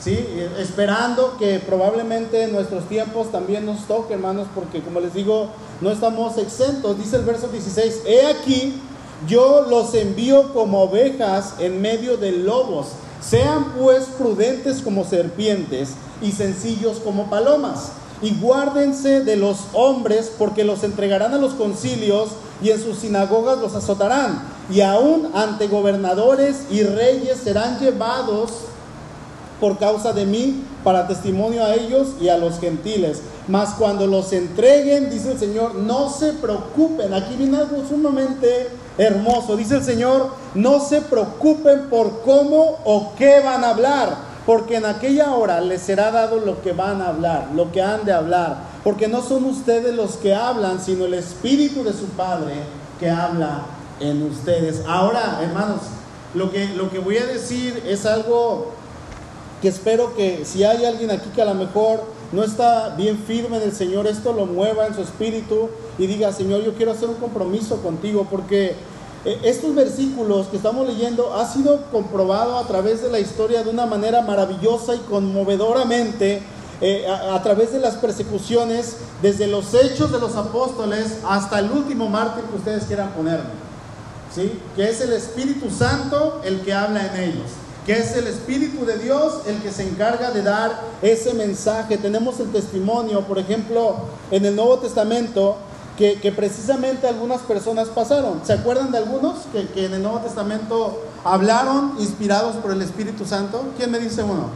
¿sí? 0.02 0.18
Esperando 0.59 1.37
que 1.38 1.59
probablemente 1.61 2.42
en 2.42 2.52
nuestros 2.52 2.88
tiempos 2.88 3.30
también 3.30 3.66
nos 3.66 3.87
toque, 3.87 4.14
hermanos, 4.14 4.49
porque 4.54 4.80
como 4.80 5.00
les 5.00 5.14
digo, 5.14 5.49
no 5.80 5.90
estamos 5.90 6.38
exentos. 6.38 6.99
Dice 6.99 7.16
el 7.16 7.25
verso 7.25 7.49
16, 7.49 8.02
he 8.06 8.26
aquí, 8.26 8.80
yo 9.28 9.66
los 9.68 9.94
envío 9.94 10.52
como 10.52 10.82
ovejas 10.82 11.54
en 11.59 11.80
medio 11.80 12.16
de 12.16 12.32
lobos. 12.32 12.88
Sean 13.21 13.73
pues 13.78 14.04
prudentes 14.18 14.80
como 14.82 15.04
serpientes 15.04 15.90
y 16.21 16.32
sencillos 16.32 16.99
como 16.99 17.30
palomas 17.30 17.92
y 18.23 18.35
guárdense 18.37 19.25
de 19.25 19.37
los 19.37 19.59
hombres, 19.73 20.32
porque 20.38 20.64
los 20.64 20.85
entregarán 20.85 21.35
a 21.35 21.38
los 21.38 21.54
concilios 21.54 22.30
y 22.62 22.71
en 22.71 22.80
sus 22.80 22.99
sinagogas 22.99 23.59
los 23.59 23.75
azotarán. 23.75 24.42
Y 24.71 24.80
aún 24.80 25.30
ante 25.35 25.66
gobernadores 25.66 26.62
y 26.71 26.85
reyes 26.85 27.38
serán 27.38 27.80
llevados 27.80 28.52
por 29.62 29.78
causa 29.78 30.12
de 30.12 30.26
mí 30.26 30.64
para 30.83 31.07
testimonio 31.07 31.64
a 31.64 31.76
ellos 31.76 32.16
y 32.21 32.28
a 32.28 32.37
los 32.37 32.59
gentiles. 32.59 33.23
Mas 33.47 33.75
cuando 33.78 34.09
los 34.09 34.33
entreguen, 34.33 35.09
dice 35.09 35.31
el 35.31 35.38
Señor, 35.38 35.76
no 35.76 36.11
se 36.11 36.33
preocupen. 36.33 37.14
Aquí 37.14 37.37
viene 37.37 37.59
algo 37.59 37.85
sumamente 37.88 38.71
hermoso. 38.99 39.57
Dice 39.57 39.76
el 39.76 39.85
Señor, 39.85 40.31
no 40.57 40.81
se 40.81 41.00
preocupen 41.00 41.88
por 41.88 42.23
cómo 42.23 42.78
o 42.85 43.12
qué 43.16 43.38
van 43.38 43.62
a 43.62 43.71
hablar 43.71 44.33
porque 44.47 44.75
en 44.75 44.85
aquella 44.85 45.33
hora 45.37 45.61
les 45.61 45.83
será 45.83 46.11
dado 46.11 46.40
lo 46.40 46.61
que 46.62 46.73
van 46.73 47.00
a 47.00 47.11
hablar, 47.11 47.50
lo 47.54 47.71
que 47.71 47.81
han 47.81 48.04
de 48.04 48.12
hablar, 48.12 48.57
porque 48.83 49.07
no 49.07 49.23
son 49.23 49.45
ustedes 49.45 49.95
los 49.95 50.16
que 50.16 50.35
hablan, 50.35 50.81
sino 50.81 51.04
el 51.04 51.14
Espíritu 51.14 51.85
de 51.85 51.92
su 51.92 52.07
Padre 52.07 52.54
que 52.99 53.09
habla 53.09 53.62
en 54.00 54.25
ustedes. 54.25 54.83
Ahora, 54.88 55.38
hermanos, 55.40 55.83
lo 56.35 56.50
que, 56.50 56.66
lo 56.75 56.90
que 56.90 56.99
voy 56.99 57.19
a 57.19 57.26
decir 57.26 57.85
es 57.87 58.04
algo 58.04 58.73
que 59.62 59.69
espero 59.69 60.14
que 60.16 60.45
si 60.45 60.64
hay 60.64 60.85
alguien 60.85 61.12
aquí 61.12 61.31
que 61.31 61.40
a 61.40 61.45
lo 61.45 61.54
mejor 61.54 62.02
no 62.33 62.42
está 62.42 62.97
bien 62.97 63.16
firme 63.16 63.59
en 63.59 63.62
el 63.62 63.73
Señor, 63.73 64.09
esto 64.09 64.33
lo 64.33 64.45
mueva 64.45 64.88
en 64.88 64.95
su 64.95 65.02
espíritu 65.02 65.69
y 65.99 66.09
diga, 66.09 66.33
Señor, 66.33 66.62
yo 66.62 66.75
quiero 66.75 66.90
hacer 66.90 67.09
un 67.09 67.14
compromiso 67.14 67.81
contigo 67.81 68.26
porque 68.28 68.75
eh, 69.25 69.38
estos 69.45 69.73
versículos 69.76 70.49
que 70.49 70.57
estamos 70.57 70.88
leyendo 70.88 71.33
ha 71.35 71.47
sido 71.47 71.85
comprobado 71.92 72.59
a 72.59 72.66
través 72.66 73.02
de 73.02 73.11
la 73.11 73.21
historia 73.21 73.62
de 73.62 73.71
una 73.71 73.87
manera 73.87 74.21
maravillosa 74.23 74.97
y 74.97 74.99
conmovedoramente 74.99 76.42
eh, 76.81 77.07
a, 77.07 77.40
través 77.45 77.73
de 77.73 77.78
las 77.78 77.95
persecuciones, 77.95 78.97
desde 79.23 79.47
los 79.47 79.73
hechos 79.75 80.11
de 80.11 80.19
los 80.19 80.35
apóstoles 80.35 81.19
hasta 81.25 81.61
el 81.61 81.71
último 81.71 82.09
mártir 82.09 82.42
que 82.45 82.57
ustedes 82.57 82.85
quieran 82.85 83.12
ponerme. 83.12 83.62
¿Sí? 84.35 84.59
Que 84.75 84.88
es 84.88 85.00
el 85.02 85.12
Espíritu 85.12 85.71
Santo 85.71 86.40
el 86.42 86.62
que 86.62 86.73
habla 86.73 87.14
en 87.14 87.23
ellos 87.31 87.62
que 87.86 87.98
es 87.98 88.16
el 88.16 88.26
Espíritu 88.28 88.84
de 88.84 88.98
Dios 88.98 89.42
el 89.46 89.60
que 89.60 89.72
se 89.72 89.88
encarga 89.88 90.30
de 90.30 90.42
dar 90.42 90.80
ese 91.02 91.34
mensaje. 91.34 91.98
Tenemos 91.98 92.38
el 92.40 92.52
testimonio, 92.52 93.22
por 93.22 93.38
ejemplo, 93.38 93.96
en 94.30 94.44
el 94.46 94.54
Nuevo 94.54 94.78
Testamento, 94.78 95.56
que, 95.96 96.32
precisamente 96.34 97.06
algunas 97.06 97.42
personas 97.42 97.88
pasaron. 97.88 98.40
¿Se 98.44 98.52
acuerdan 98.52 98.90
de 98.90 98.98
algunos 98.98 99.40
que, 99.52 99.68
que, 99.68 99.86
en 99.86 99.94
el 99.94 100.02
Nuevo 100.02 100.18
Testamento 100.18 101.00
hablaron 101.24 101.94
inspirados 101.98 102.56
por 102.56 102.72
el 102.72 102.82
Espíritu 102.82 103.24
Santo? 103.24 103.64
¿Quién 103.76 103.90
me 103.90 103.98
dice 103.98 104.22
uno? 104.22 104.46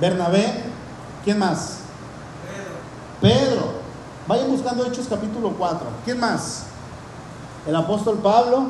Bernabé. 0.00 0.46
¿Quién 1.24 1.38
más? 1.38 1.78
Pedro. 3.20 3.34
Pedro. 3.34 3.82
Vayan 4.28 4.50
buscando 4.50 4.84
Hechos 4.86 5.06
capítulo 5.08 5.54
4. 5.58 5.86
¿Quién 6.04 6.20
más? 6.20 6.64
El 7.66 7.74
apóstol 7.74 8.18
Pablo. 8.22 8.66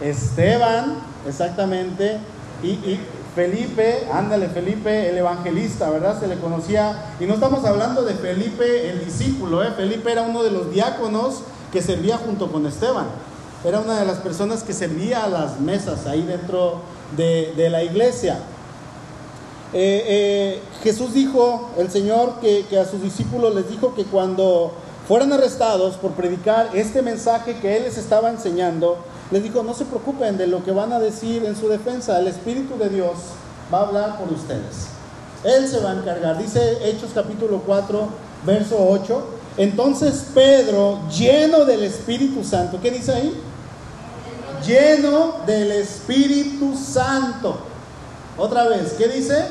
Esteban, 0.00 0.96
exactamente, 1.26 2.18
y, 2.62 3.00
Felipe, 3.34 4.08
ándale 4.12 4.48
Felipe, 4.48 5.08
el 5.08 5.16
evangelista, 5.16 5.88
¿verdad? 5.88 6.18
Se 6.18 6.26
le 6.26 6.36
conocía, 6.38 7.14
y 7.20 7.26
no 7.26 7.34
estamos 7.34 7.64
hablando 7.64 8.02
de 8.02 8.14
Felipe 8.14 8.90
el 8.90 9.04
discípulo, 9.04 9.62
¿eh? 9.62 9.70
Felipe 9.76 10.10
era 10.10 10.22
uno 10.22 10.42
de 10.42 10.50
los 10.50 10.72
diáconos 10.72 11.42
que 11.72 11.80
servía 11.80 12.18
junto 12.18 12.50
con 12.50 12.66
Esteban, 12.66 13.06
era 13.64 13.78
una 13.78 14.00
de 14.00 14.04
las 14.04 14.18
personas 14.18 14.64
que 14.64 14.72
servía 14.72 15.24
a 15.24 15.28
las 15.28 15.60
mesas 15.60 16.06
ahí 16.06 16.22
dentro 16.22 16.80
de, 17.16 17.68
la 17.70 17.84
iglesia. 17.84 18.40
Eh, 19.72 20.04
eh, 20.08 20.62
Jesús 20.82 21.14
dijo, 21.14 21.70
el 21.78 21.88
Señor, 21.90 22.40
que, 22.40 22.66
que 22.68 22.78
a 22.78 22.84
sus 22.84 23.00
discípulos 23.00 23.54
les 23.54 23.68
dijo 23.68 23.94
que 23.94 24.04
cuando 24.04 24.72
fueran 25.10 25.32
arrestados 25.32 25.96
por 25.96 26.12
predicar 26.12 26.70
este 26.72 27.02
mensaje 27.02 27.56
que 27.56 27.76
Él 27.76 27.82
les 27.82 27.98
estaba 27.98 28.30
enseñando, 28.30 28.96
les 29.32 29.42
dijo, 29.42 29.64
no 29.64 29.74
se 29.74 29.84
preocupen 29.84 30.38
de 30.38 30.46
lo 30.46 30.62
que 30.62 30.70
van 30.70 30.92
a 30.92 31.00
decir 31.00 31.44
en 31.44 31.56
su 31.56 31.66
defensa, 31.66 32.20
el 32.20 32.28
Espíritu 32.28 32.78
de 32.78 32.90
Dios 32.90 33.14
va 33.74 33.78
a 33.78 33.86
hablar 33.88 34.18
por 34.20 34.32
ustedes. 34.32 34.86
Él 35.42 35.66
se 35.66 35.80
va 35.80 35.90
a 35.90 35.94
encargar. 35.94 36.38
Dice 36.38 36.78
Hechos 36.88 37.10
capítulo 37.12 37.60
4, 37.66 38.08
verso 38.46 38.76
8. 38.88 39.26
Entonces 39.56 40.26
Pedro, 40.32 41.00
lleno 41.08 41.64
del 41.64 41.82
Espíritu 41.82 42.44
Santo, 42.44 42.78
¿qué 42.80 42.92
dice 42.92 43.12
ahí? 43.12 43.42
Lleno 44.64 45.38
del 45.44 45.72
Espíritu 45.72 46.76
Santo. 46.76 47.58
Otra 48.38 48.68
vez, 48.68 48.92
¿qué 48.92 49.08
dice? 49.08 49.44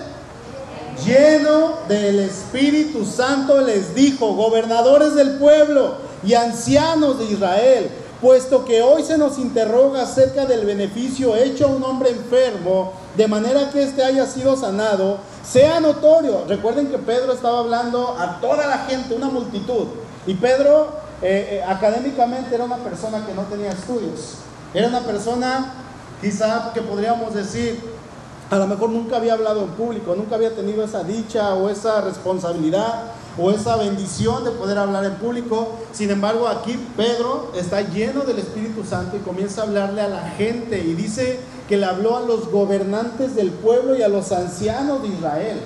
Lleno 1.06 1.74
del 1.88 2.20
Espíritu 2.20 3.06
Santo 3.06 3.62
les 3.62 3.96
dijo, 3.96 4.34
gobernadores 4.34 5.16
del 5.16 5.38
pueblo 5.38 5.96
y 6.24 6.34
ancianos 6.34 7.20
de 7.20 7.26
Israel, 7.26 7.90
puesto 8.22 8.66
que 8.66 8.82
hoy 8.82 9.04
se 9.04 9.18
nos 9.18 9.38
interroga 9.38 10.04
acerca 10.04 10.46
del 10.46 10.66
beneficio 10.66 11.36
hecho 11.36 11.66
a 11.66 11.70
un 11.70 11.84
hombre 11.84 12.10
enfermo, 12.10 12.94
de 13.16 13.28
manera 13.28 13.70
que 13.70 13.84
éste 13.84 14.04
haya 14.04 14.26
sido 14.26 14.58
sanado, 14.58 15.20
sea 15.44 15.80
notorio. 15.80 16.46
Recuerden 16.48 16.88
que 16.88 16.98
Pedro 16.98 17.34
estaba 17.34 17.60
hablando 17.60 18.16
a 18.20 18.40
toda 18.42 18.68
la 18.68 18.80
gente, 18.80 19.16
una 19.16 19.30
multitud. 19.30 19.88
Y 20.28 20.34
Pedro 20.36 20.90
eh, 21.22 21.60
eh, 21.60 21.64
académicamente 21.68 22.54
era 22.54 22.66
una 22.66 22.78
persona 22.78 23.26
que 23.26 23.34
no 23.34 23.44
tenía 23.44 23.72
estudios. 23.72 24.36
Era 24.74 24.88
una 24.88 25.02
persona 25.02 25.74
quizá 26.22 26.72
que 26.74 26.82
podríamos 26.82 27.34
decir, 27.34 27.82
a 28.50 28.58
lo 28.58 28.68
mejor 28.68 28.90
nunca 28.90 29.18
había 29.18 29.34
hablado 29.34 29.62
en 29.62 29.70
público, 29.70 30.16
nunca 30.16 30.36
había 30.36 30.56
tenido 30.56 30.84
esa 30.84 31.04
dicha 31.04 31.54
o 31.54 31.70
esa 31.70 32.02
responsabilidad 32.02 33.04
o 33.38 33.52
esa 33.52 33.76
bendición 33.76 34.44
de 34.44 34.52
poder 34.52 34.78
hablar 34.78 35.06
en 35.06 35.16
público. 35.16 35.76
Sin 35.94 36.10
embargo, 36.10 36.48
aquí 36.48 36.78
Pedro 36.98 37.52
está 37.56 37.82
lleno 37.82 38.22
del 38.22 38.40
Espíritu 38.40 38.84
Santo 38.84 39.18
y 39.18 39.20
comienza 39.20 39.62
a 39.62 39.66
hablarle 39.66 40.02
a 40.02 40.08
la 40.08 40.30
gente 40.32 40.80
y 40.80 40.96
dice 40.96 41.40
que 41.68 41.78
le 41.78 41.86
habló 41.86 42.18
a 42.18 42.22
los 42.22 42.50
gobernantes 42.50 43.36
del 43.36 43.52
pueblo 43.52 43.96
y 43.96 44.02
a 44.02 44.08
los 44.08 44.32
ancianos 44.32 45.04
de 45.04 45.10
Israel. 45.10 45.60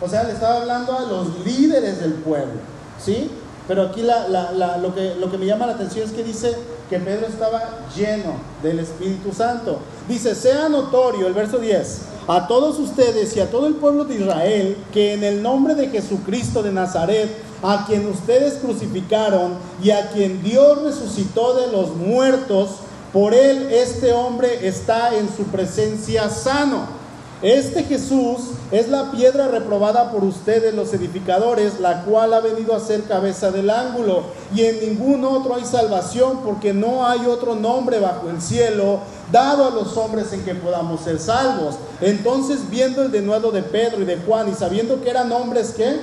O 0.00 0.08
sea, 0.08 0.24
le 0.24 0.32
estaba 0.32 0.62
hablando 0.62 0.96
a 0.96 1.02
los 1.02 1.44
líderes 1.44 2.00
del 2.00 2.14
pueblo. 2.14 2.54
¿Sí? 2.98 3.30
Pero 3.68 3.82
aquí 3.82 4.02
lo, 4.02 4.94
que, 4.94 5.14
lo 5.16 5.30
que 5.30 5.38
me 5.38 5.46
llama 5.46 5.66
la 5.66 5.74
atención 5.74 6.08
es 6.08 6.12
que 6.12 6.24
dice 6.24 6.56
que 6.90 6.98
Pedro 6.98 7.28
estaba 7.28 7.86
lleno 7.96 8.34
del 8.62 8.80
Espíritu 8.80 9.32
Santo. 9.32 9.78
Dice, 10.08 10.34
sea 10.34 10.68
notorio, 10.68 11.26
el 11.28 11.32
verso 11.32 11.58
10 11.58 12.10
a 12.28 12.46
todos 12.46 12.78
ustedes 12.78 13.36
y 13.36 13.40
a 13.40 13.50
todo 13.50 13.66
el 13.66 13.74
pueblo 13.74 14.04
de 14.04 14.14
Israel 14.16 14.76
que 14.92 15.14
en 15.14 15.24
el 15.24 15.42
nombre 15.42 15.74
de 15.74 15.88
Jesucristo 15.88 16.62
de 16.62 16.70
Nazaret, 16.70 17.28
a 17.62 17.86
quien 17.86 18.06
ustedes 18.08 18.54
crucificaron 18.54 19.54
y 19.82 19.90
a 19.90 20.10
quien 20.10 20.42
Dios 20.42 20.82
resucitó 20.82 21.54
de 21.54 21.72
los 21.72 21.96
muertos, 21.96 22.76
por 23.12 23.34
él 23.34 23.68
este 23.72 24.12
hombre 24.12 24.68
está 24.68 25.16
en 25.16 25.28
su 25.34 25.44
presencia 25.44 26.30
sano. 26.30 26.99
Este 27.42 27.84
Jesús 27.84 28.50
es 28.70 28.88
la 28.88 29.10
piedra 29.12 29.48
reprobada 29.48 30.12
por 30.12 30.24
ustedes 30.24 30.74
los 30.74 30.92
edificadores, 30.92 31.80
la 31.80 32.04
cual 32.04 32.34
ha 32.34 32.40
venido 32.40 32.74
a 32.74 32.80
ser 32.80 33.04
cabeza 33.04 33.50
del 33.50 33.70
ángulo. 33.70 34.24
Y 34.54 34.62
en 34.64 34.80
ningún 34.80 35.24
otro 35.24 35.54
hay 35.54 35.64
salvación, 35.64 36.40
porque 36.44 36.74
no 36.74 37.06
hay 37.06 37.24
otro 37.24 37.54
nombre 37.54 37.98
bajo 37.98 38.28
el 38.28 38.42
cielo 38.42 39.00
dado 39.32 39.66
a 39.66 39.70
los 39.70 39.96
hombres 39.96 40.32
en 40.34 40.44
que 40.44 40.54
podamos 40.54 41.00
ser 41.00 41.18
salvos. 41.18 41.76
Entonces, 42.02 42.68
viendo 42.68 43.02
el 43.02 43.10
denuedo 43.10 43.50
de 43.50 43.62
Pedro 43.62 44.02
y 44.02 44.04
de 44.04 44.18
Juan 44.18 44.50
y 44.50 44.54
sabiendo 44.54 45.00
que 45.00 45.08
eran 45.08 45.32
hombres 45.32 45.70
que 45.70 45.98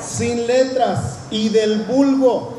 sin 0.00 0.46
letras 0.46 1.18
y 1.30 1.50
del 1.50 1.82
vulgo, 1.82 2.54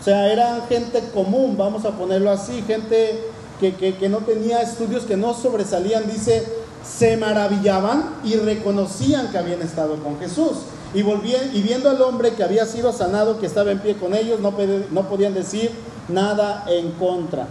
o 0.00 0.04
sea, 0.04 0.32
eran 0.32 0.66
gente 0.66 1.00
común, 1.14 1.56
vamos 1.56 1.84
a 1.84 1.90
ponerlo 1.90 2.30
así, 2.30 2.64
gente 2.66 3.22
que, 3.60 4.08
no 4.08 4.18
tenía 4.18 4.62
estudios, 4.62 5.04
que 5.04 5.16
no 5.16 5.34
sobresalían, 5.34 6.10
dice, 6.10 6.46
se 6.84 7.16
maravillaban 7.16 8.16
y 8.24 8.36
reconocían 8.36 9.30
que 9.30 9.38
habían 9.38 9.62
estado 9.62 9.96
con 10.02 10.18
Jesús. 10.18 10.62
Y, 10.94 11.02
volvían, 11.02 11.54
y 11.54 11.62
viendo 11.62 11.88
al 11.88 12.00
hombre 12.02 12.32
que 12.32 12.42
había 12.42 12.66
sido 12.66 12.92
sanado, 12.92 13.38
que 13.38 13.46
estaba 13.46 13.70
en 13.70 13.78
pie 13.78 13.96
con 13.96 14.14
ellos, 14.14 14.40
no, 14.40 14.54
no 14.90 15.08
podían 15.08 15.34
decir 15.34 15.70
nada 16.08 16.64
en 16.68 16.90
contra. 16.92 17.46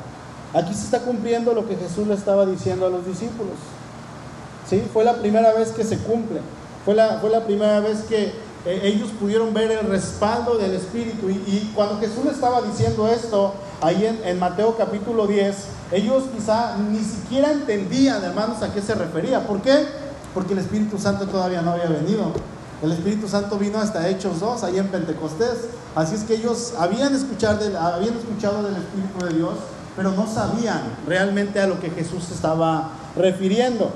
Aquí 0.53 0.73
se 0.73 0.85
está 0.85 0.99
cumpliendo 1.01 1.53
lo 1.53 1.67
que 1.67 1.75
Jesús 1.75 2.07
le 2.07 2.15
estaba 2.15 2.45
diciendo 2.45 2.87
a 2.87 2.89
los 2.89 3.05
discípulos. 3.05 3.53
¿Sí? 4.67 4.83
Fue 4.91 5.03
la 5.03 5.17
primera 5.17 5.53
vez 5.53 5.71
que 5.71 5.83
se 5.83 5.97
cumple. 5.99 6.41
Fue 6.85 6.95
la, 6.95 7.19
fue 7.19 7.29
la 7.29 7.45
primera 7.45 7.79
vez 7.79 8.01
que 8.01 8.33
eh, 8.65 8.81
ellos 8.83 9.09
pudieron 9.19 9.53
ver 9.53 9.71
el 9.71 9.87
respaldo 9.87 10.57
del 10.57 10.73
Espíritu. 10.73 11.29
Y, 11.29 11.71
cuando 11.75 11.97
Jesús 11.99 12.25
le 12.25 12.31
estaba 12.31 12.61
diciendo 12.61 13.07
esto, 13.07 13.53
ahí 13.81 14.05
en, 14.23 14.39
Mateo 14.39 14.75
capítulo 14.77 15.27
10, 15.27 15.55
ellos 15.91 16.25
quizá 16.35 16.77
ni 16.77 16.99
siquiera 16.99 17.51
entendían, 17.51 18.23
hermanos, 18.23 18.61
a 18.61 18.73
qué 18.73 18.81
se 18.81 18.93
refería. 18.93 19.47
¿Por 19.47 19.61
qué? 19.61 19.85
Porque 20.33 20.53
el 20.53 20.59
Espíritu 20.59 20.99
Santo 20.99 21.27
todavía 21.27 21.61
no 21.61 21.71
había 21.71 21.87
venido. 21.87 22.31
El 22.81 22.91
Espíritu 22.91 23.27
Santo 23.27 23.57
vino 23.57 23.79
hasta 23.79 24.07
Hechos 24.07 24.39
2, 24.39 24.63
ahí 24.63 24.77
en 24.77 24.87
Pentecostés. 24.87 25.67
Así 25.95 26.15
es 26.15 26.23
que 26.23 26.35
ellos 26.35 26.73
habían 26.77 27.13
escuchado, 27.15 27.57
del, 27.57 27.75
habían 27.75 28.15
escuchado 28.15 28.63
del 28.63 28.75
Espíritu 28.75 29.25
de 29.25 29.33
Dios, 29.33 29.55
pero 29.95 30.11
no 30.11 30.27
sabían 30.27 30.83
realmente 31.07 31.59
a 31.59 31.67
lo 31.67 31.79
que 31.79 31.89
Jesús 31.89 32.29
estaba 32.31 32.91
refiriendo. 33.15 33.91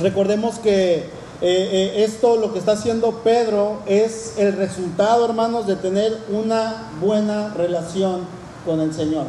Recordemos 0.00 0.58
que 0.60 0.96
eh, 0.96 1.10
eh, 1.42 2.04
esto 2.04 2.36
lo 2.36 2.52
que 2.52 2.58
está 2.58 2.72
haciendo 2.72 3.20
Pedro 3.24 3.80
es 3.86 4.34
el 4.38 4.56
resultado, 4.56 5.24
hermanos, 5.24 5.66
de 5.66 5.76
tener 5.76 6.18
una 6.30 6.90
buena 7.00 7.52
relación 7.54 8.20
con 8.64 8.80
el 8.80 8.94
Señor. 8.94 9.26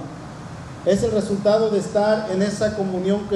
Es 0.85 1.03
el 1.03 1.11
resultado 1.11 1.69
de 1.69 1.79
estar 1.79 2.27
en 2.31 2.41
esa 2.41 2.75
comunión 2.75 3.27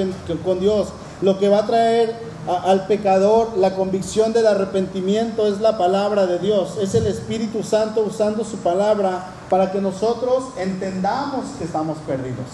con, 0.44 0.60
Dios. 0.60 0.88
Lo 1.22 1.38
que 1.38 1.48
va 1.48 1.60
a 1.60 1.66
traer 1.66 2.14
al 2.46 2.86
pecador 2.86 3.56
la 3.56 3.74
convicción 3.74 4.32
del 4.32 4.46
arrepentimiento 4.46 5.46
es 5.46 5.60
la 5.60 5.78
palabra 5.78 6.26
de 6.26 6.38
Dios. 6.38 6.76
Es 6.80 6.94
el 6.94 7.06
Espíritu 7.06 7.62
Santo 7.62 8.02
usando 8.02 8.44
su 8.44 8.58
palabra 8.58 9.26
para 9.48 9.72
que 9.72 9.80
nosotros 9.80 10.44
entendamos 10.58 11.46
que 11.58 11.64
estamos 11.64 11.98
perdidos. 12.06 12.46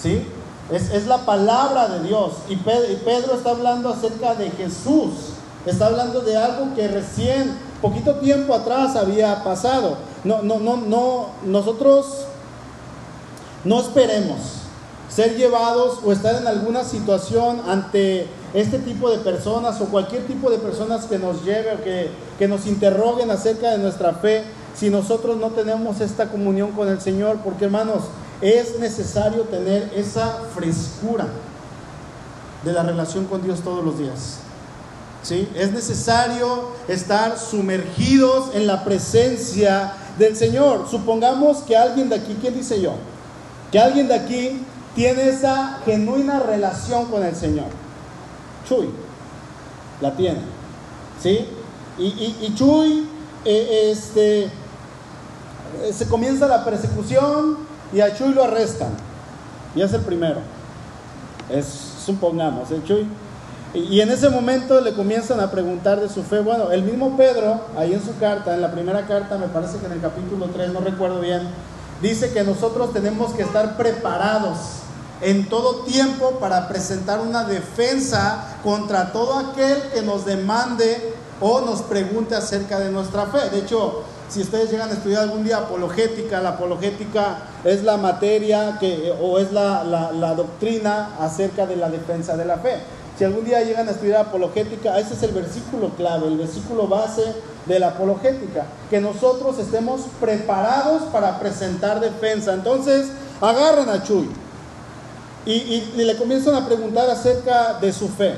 ¿Sí? 0.00 0.26
Es, 0.70 1.06
la 1.06 1.18
palabra 1.18 1.88
de 1.88 2.06
Dios. 2.06 2.32
Y 2.48 2.56
Pedro 2.56 3.34
está 3.34 3.50
hablando 3.50 3.88
acerca 3.88 4.34
de 4.34 4.50
Jesús 4.50 5.34
Está 5.66 5.86
hablando 5.86 6.22
de 6.22 6.36
algo 6.36 6.74
que 6.74 6.88
recién, 6.88 7.54
poquito 7.82 8.14
tiempo 8.16 8.54
atrás 8.54 8.96
había 8.96 9.44
pasado. 9.44 9.98
No, 10.24 10.40
no, 10.42 10.58
no, 10.58 10.78
no, 10.78 11.26
nosotros 11.44 12.24
no 13.64 13.80
esperemos 13.80 14.38
ser 15.08 15.36
llevados 15.36 15.98
o 16.04 16.12
estar 16.12 16.36
en 16.36 16.46
alguna 16.46 16.84
situación 16.84 17.60
ante 17.66 18.28
este 18.54 18.78
tipo 18.78 19.10
de 19.10 19.18
personas 19.18 19.80
o 19.80 19.86
cualquier 19.86 20.26
tipo 20.26 20.50
de 20.50 20.58
personas 20.58 21.06
que 21.06 21.18
nos 21.18 21.44
lleve 21.44 21.74
o 21.74 21.82
que, 21.82 22.10
que 22.38 22.48
nos 22.48 22.66
interroguen 22.66 23.30
acerca 23.30 23.70
de 23.70 23.78
nuestra 23.78 24.14
fe 24.14 24.44
si 24.74 24.88
nosotros 24.88 25.36
no 25.36 25.50
tenemos 25.50 26.00
esta 26.00 26.28
comunión 26.28 26.72
con 26.72 26.88
el 26.88 27.00
Señor, 27.00 27.38
porque 27.44 27.66
hermanos, 27.66 28.04
es 28.40 28.78
necesario 28.78 29.42
tener 29.42 29.90
esa 29.94 30.38
frescura 30.54 31.26
de 32.64 32.72
la 32.72 32.82
relación 32.82 33.26
con 33.26 33.42
Dios 33.42 33.60
todos 33.60 33.84
los 33.84 33.98
días. 33.98 34.38
¿Sí? 35.22 35.46
Es 35.54 35.72
necesario 35.72 36.70
estar 36.88 37.38
sumergidos 37.38 38.54
en 38.54 38.66
la 38.66 38.84
presencia 38.84 39.92
del 40.18 40.34
Señor. 40.34 40.86
Supongamos 40.90 41.58
que 41.58 41.76
alguien 41.76 42.08
de 42.08 42.16
aquí, 42.16 42.38
¿quién 42.40 42.54
dice 42.54 42.80
yo? 42.80 42.94
Que 43.70 43.78
alguien 43.78 44.08
de 44.08 44.14
aquí 44.14 44.64
tiene 44.94 45.28
esa 45.28 45.78
genuina 45.84 46.40
relación 46.40 47.06
con 47.06 47.24
el 47.24 47.34
Señor. 47.34 47.68
Chuy, 48.68 48.90
la 50.00 50.14
tiene. 50.16 50.40
¿Sí? 51.20 51.46
Y, 51.98 52.54
Chuy, 52.54 53.06
eh, 53.44 53.90
este, 53.92 54.44
eh, 54.44 54.50
se 55.92 56.06
comienza 56.08 56.48
la 56.48 56.64
persecución 56.64 57.58
y 57.92 58.00
a 58.00 58.14
Chuy 58.16 58.32
lo 58.32 58.44
arrestan. 58.44 58.90
Y 59.74 59.82
es 59.82 59.92
el 59.92 60.00
primero. 60.00 60.40
Es, 61.48 61.66
supongamos, 62.04 62.70
¿eh, 62.70 62.80
Chuy? 62.84 63.06
Y 63.72 64.00
en 64.00 64.10
ese 64.10 64.28
momento 64.30 64.80
le 64.80 64.94
comienzan 64.94 65.38
a 65.38 65.50
preguntar 65.50 66.00
de 66.00 66.08
su 66.08 66.24
fe. 66.24 66.40
Bueno, 66.40 66.72
el 66.72 66.82
mismo 66.82 67.16
Pedro, 67.16 67.60
ahí 67.76 67.92
en 67.92 68.04
su 68.04 68.16
carta, 68.18 68.54
en 68.54 68.62
la 68.62 68.72
primera 68.72 69.06
carta, 69.06 69.38
me 69.38 69.46
parece 69.46 69.78
que 69.78 69.86
en 69.86 69.92
el 69.92 70.00
capítulo 70.00 70.46
3, 70.46 70.72
no 70.72 70.80
recuerdo 70.80 71.20
bien, 71.20 71.42
dice 72.00 72.32
que 72.32 72.42
nosotros 72.42 72.92
tenemos 72.92 73.32
que 73.32 73.42
estar 73.42 73.76
preparados 73.76 74.58
en 75.20 75.48
todo 75.48 75.84
tiempo 75.84 76.38
para 76.40 76.68
presentar 76.68 77.20
una 77.20 77.44
defensa 77.44 78.58
contra 78.62 79.12
todo 79.12 79.38
aquel 79.38 79.82
que 79.92 80.02
nos 80.02 80.24
demande 80.24 81.14
o 81.40 81.60
nos 81.60 81.82
pregunte 81.82 82.34
acerca 82.34 82.78
de 82.78 82.90
nuestra 82.90 83.26
fe. 83.26 83.50
De 83.50 83.58
hecho, 83.58 84.02
si 84.28 84.40
ustedes 84.40 84.70
llegan 84.70 84.90
a 84.90 84.94
estudiar 84.94 85.22
algún 85.22 85.44
día 85.44 85.58
apologética, 85.58 86.40
la 86.40 86.50
apologética 86.50 87.38
es 87.64 87.82
la 87.82 87.96
materia 87.96 88.78
que, 88.78 89.12
o 89.20 89.38
es 89.38 89.52
la, 89.52 89.84
la 89.84 90.34
doctrina 90.34 91.16
acerca 91.18 91.66
de 91.66 91.76
la 91.76 91.90
defensa 91.90 92.36
de 92.36 92.44
la 92.44 92.58
fe. 92.58 92.78
Si 93.20 93.26
algún 93.26 93.44
día 93.44 93.62
llegan 93.62 93.86
a 93.86 93.90
estudiar 93.90 94.22
apologética, 94.22 94.98
ese 94.98 95.12
es 95.12 95.22
el 95.22 95.32
versículo 95.32 95.90
clave, 95.90 96.26
el 96.26 96.38
versículo 96.38 96.88
base 96.88 97.22
de 97.66 97.78
la 97.78 97.88
apologética, 97.88 98.64
que 98.88 98.98
nosotros 98.98 99.58
estemos 99.58 100.06
preparados 100.18 101.02
para 101.12 101.38
presentar 101.38 102.00
defensa. 102.00 102.54
Entonces, 102.54 103.08
agarran 103.42 103.90
a 103.90 104.02
Chuy 104.02 104.26
y, 105.44 105.82
le 105.96 106.16
comienzan 106.16 106.54
a 106.54 106.64
preguntar 106.64 107.10
acerca 107.10 107.74
de 107.74 107.92
su 107.92 108.08
fe. 108.08 108.36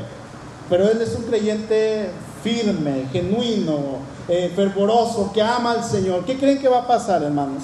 Pero 0.69 0.91
él 0.91 1.01
es 1.01 1.15
un 1.15 1.27
creyente 1.27 2.11
firme, 2.43 3.07
genuino, 3.13 3.99
eh, 4.27 4.53
fervoroso, 4.57 5.31
que 5.33 5.43
ama 5.43 5.75
al 5.75 5.85
Señor. 5.85 6.25
¿Qué 6.25 6.37
creen 6.37 6.59
que 6.59 6.67
va 6.67 6.81
a 6.81 6.87
pasar, 6.89 7.23
hermanos? 7.23 7.63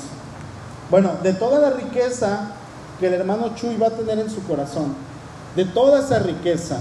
Bueno, 0.89 1.15
de 1.25 1.33
toda 1.33 1.59
la 1.59 1.71
riqueza 1.71 2.53
que 3.01 3.09
el 3.09 3.15
hermano 3.15 3.57
Chuy 3.57 3.77
va 3.77 3.89
a 3.89 3.91
tener 3.91 4.21
en 4.21 4.31
su 4.31 4.41
corazón, 4.45 4.95
de 5.57 5.65
toda 5.65 5.99
esa 5.99 6.21
riqueza, 6.21 6.79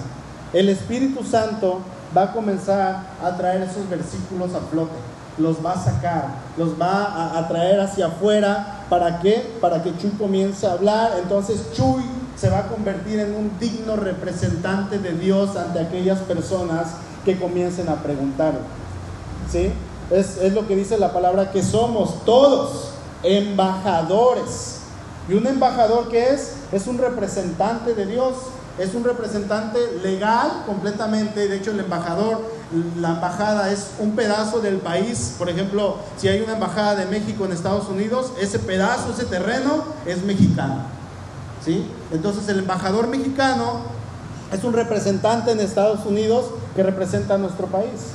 el 0.53 0.69
Espíritu 0.69 1.23
Santo 1.23 1.81
va 2.15 2.23
a 2.23 2.31
comenzar 2.33 3.03
a 3.23 3.37
traer 3.37 3.63
esos 3.63 3.89
versículos 3.89 4.53
a 4.53 4.61
flote, 4.61 4.95
los 5.37 5.63
va 5.63 5.73
a 5.73 5.83
sacar, 5.83 6.27
los 6.57 6.79
va 6.79 7.37
a, 7.37 7.47
traer 7.47 7.79
hacia 7.79 8.07
afuera. 8.07 8.85
¿Para 8.89 9.19
qué? 9.19 9.55
Para 9.61 9.83
que 9.83 9.95
Chuy 9.97 10.11
comience 10.11 10.65
a 10.65 10.73
hablar. 10.73 11.11
Entonces 11.21 11.73
Chuy 11.73 12.03
se 12.35 12.49
va 12.49 12.59
a 12.59 12.67
convertir 12.67 13.19
en 13.19 13.35
un 13.35 13.51
digno 13.59 13.95
representante 13.95 14.99
de 14.99 15.13
Dios 15.13 15.55
ante 15.55 15.79
aquellas 15.79 16.19
personas 16.19 16.87
que 17.25 17.37
comiencen 17.37 17.89
a 17.89 17.95
preguntar. 17.95 18.53
¿Sí? 19.51 19.71
Es, 20.09 20.37
es 20.37 20.53
lo 20.53 20.67
que 20.67 20.75
dice 20.75 20.97
la 20.97 21.11
palabra 21.13 21.51
que 21.51 21.61
somos 21.61 22.23
todos 22.25 22.91
embajadores. 23.23 24.79
¿Y 25.29 25.33
un 25.33 25.45
embajador 25.45 26.09
que 26.09 26.29
es? 26.29 26.53
Es 26.71 26.87
un 26.87 26.97
representante 26.97 27.93
de 27.93 28.05
Dios 28.05 28.33
es 28.77 28.93
un 28.93 29.03
representante 29.03 29.79
legal 30.03 30.63
completamente, 30.65 31.47
de 31.47 31.57
hecho 31.57 31.71
el 31.71 31.79
embajador, 31.79 32.41
la 32.99 33.15
embajada 33.15 33.71
es 33.71 33.91
un 33.99 34.11
pedazo 34.15 34.59
del 34.59 34.77
país, 34.77 35.35
por 35.37 35.49
ejemplo, 35.49 35.97
si 36.17 36.27
hay 36.27 36.41
una 36.41 36.53
embajada 36.53 36.95
de 36.95 37.05
México 37.05 37.45
en 37.45 37.51
Estados 37.51 37.87
Unidos, 37.87 38.33
ese 38.39 38.59
pedazo, 38.59 39.11
ese 39.11 39.25
terreno 39.25 39.83
es 40.05 40.23
mexicano. 40.23 40.81
¿sí? 41.65 41.85
Entonces 42.11 42.47
el 42.49 42.59
embajador 42.59 43.07
mexicano 43.07 43.81
es 44.51 44.63
un 44.63 44.73
representante 44.73 45.51
en 45.51 45.59
Estados 45.59 46.05
Unidos 46.05 46.45
que 46.75 46.83
representa 46.83 47.35
a 47.35 47.37
nuestro 47.37 47.67
país 47.67 48.13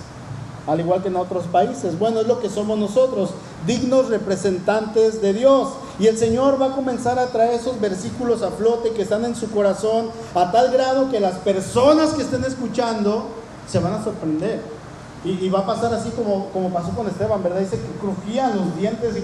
al 0.67 0.81
igual 0.81 1.03
que 1.03 1.09
en 1.09 1.17
otros 1.17 1.45
países. 1.45 1.99
Bueno, 1.99 2.21
es 2.21 2.27
lo 2.27 2.41
que 2.41 2.49
somos 2.49 2.79
nosotros, 2.79 3.31
dignos 3.67 4.09
representantes 4.09 5.21
de 5.21 5.33
Dios. 5.33 5.69
Y 5.99 6.07
el 6.07 6.17
Señor 6.17 6.61
va 6.61 6.67
a 6.67 6.75
comenzar 6.75 7.19
a 7.19 7.27
traer 7.27 7.55
esos 7.55 7.81
versículos 7.81 8.43
a 8.43 8.51
flote 8.51 8.91
que 8.91 9.03
están 9.03 9.25
en 9.25 9.37
su 9.37 9.51
corazón 9.51 10.11
a 10.35 10.51
tal 10.51 10.73
grado 10.73 11.11
que 11.11 11.21
las 11.21 11.37
personas 11.37 12.11
que 12.11 12.23
estén 12.23 12.45
escuchando 12.45 13.27
se 13.69 13.79
van 13.79 13.95
a 13.95 14.05
sorprender. 14.05 14.61
Y, 15.25 15.49
va 15.51 15.61
a 15.61 15.67
pasar 15.67 15.95
así 15.95 16.11
como, 16.11 16.49
como 16.49 16.71
pasó 16.71 16.91
con 16.97 17.07
Esteban, 17.07 17.41
¿verdad? 17.45 17.61
Dice 17.61 17.79
que 17.79 17.99
crujían 18.01 18.57
los 18.57 18.77
dientes 18.77 19.17
y 19.17 19.23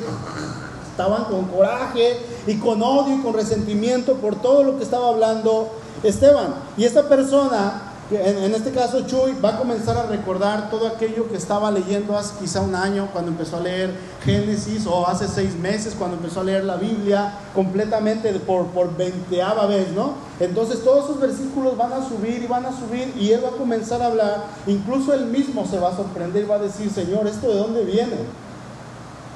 estaban 0.91 1.25
con 1.25 1.47
coraje 1.47 2.21
y 2.47 2.57
con 2.59 2.81
odio 2.83 3.17
y 3.17 3.21
con 3.21 3.35
resentimiento 3.35 4.15
por 4.15 4.37
todo 4.37 4.63
lo 4.63 4.79
que 4.79 4.85
estaba 4.85 5.09
hablando 5.09 5.71
Esteban. 6.05 6.55
Y 6.77 6.85
esta 6.85 7.09
persona 7.09 7.88
en, 8.11 8.55
este 8.55 8.71
caso, 8.71 9.07
Chuy 9.07 9.35
va 9.45 9.51
a 9.51 9.59
comenzar 9.59 9.99
a 9.99 10.05
recordar 10.05 10.71
todo 10.71 10.87
aquello 10.87 11.29
que 11.29 11.37
estaba 11.37 11.71
leyendo 11.71 12.17
hace 12.17 12.39
quizá 12.39 12.63
un 12.63 12.75
año 12.75 13.11
cuando 13.13 13.31
empezó 13.31 13.59
a 13.59 13.61
leer 13.61 13.95
Génesis 14.25 14.87
o 14.87 15.07
hace 15.07 15.29
seis 15.29 15.55
meses 15.55 15.95
cuando 15.95 16.17
empezó 16.17 16.41
a 16.41 16.45
leer 16.45 16.65
la 16.65 16.77
Biblia 16.77 17.35
completamente 17.55 18.33
por, 18.41 18.69
por 18.69 18.97
veinteava 18.97 19.67
vez, 19.67 19.93
¿no? 19.93 20.15
Entonces 20.41 20.83
todos 20.83 21.05
esos 21.05 21.21
versículos 21.21 21.77
van 21.77 21.93
a 21.93 22.09
subir 22.09 22.43
y 22.43 22.47
van 22.47 22.65
a 22.65 22.73
subir 22.73 23.13
y 23.15 23.33
él 23.33 23.45
va 23.45 23.51
a 23.51 23.59
comenzar 23.59 24.01
a 24.01 24.07
hablar. 24.07 24.45
Incluso 24.67 25.13
él 25.13 25.27
mismo 25.27 25.67
se 25.67 25.79
va 25.79 25.91
a 25.91 25.97
sorprender 25.97 26.45
y 26.45 26.47
va 26.47 26.55
a 26.55 26.61
decir, 26.61 26.91
Señor, 26.91 27.27
¿esto 27.27 27.49
de 27.49 27.59
dónde 27.59 27.85
viene? 27.85 28.17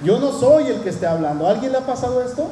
Yo 0.02 0.18
no 0.18 0.32
soy 0.32 0.68
el 0.68 0.80
que 0.80 0.88
esté 0.88 1.06
hablando. 1.06 1.46
¿A 1.46 1.50
alguien 1.50 1.72
le 1.72 1.78
ha 1.78 1.86
pasado 1.86 2.22
esto? 2.22 2.48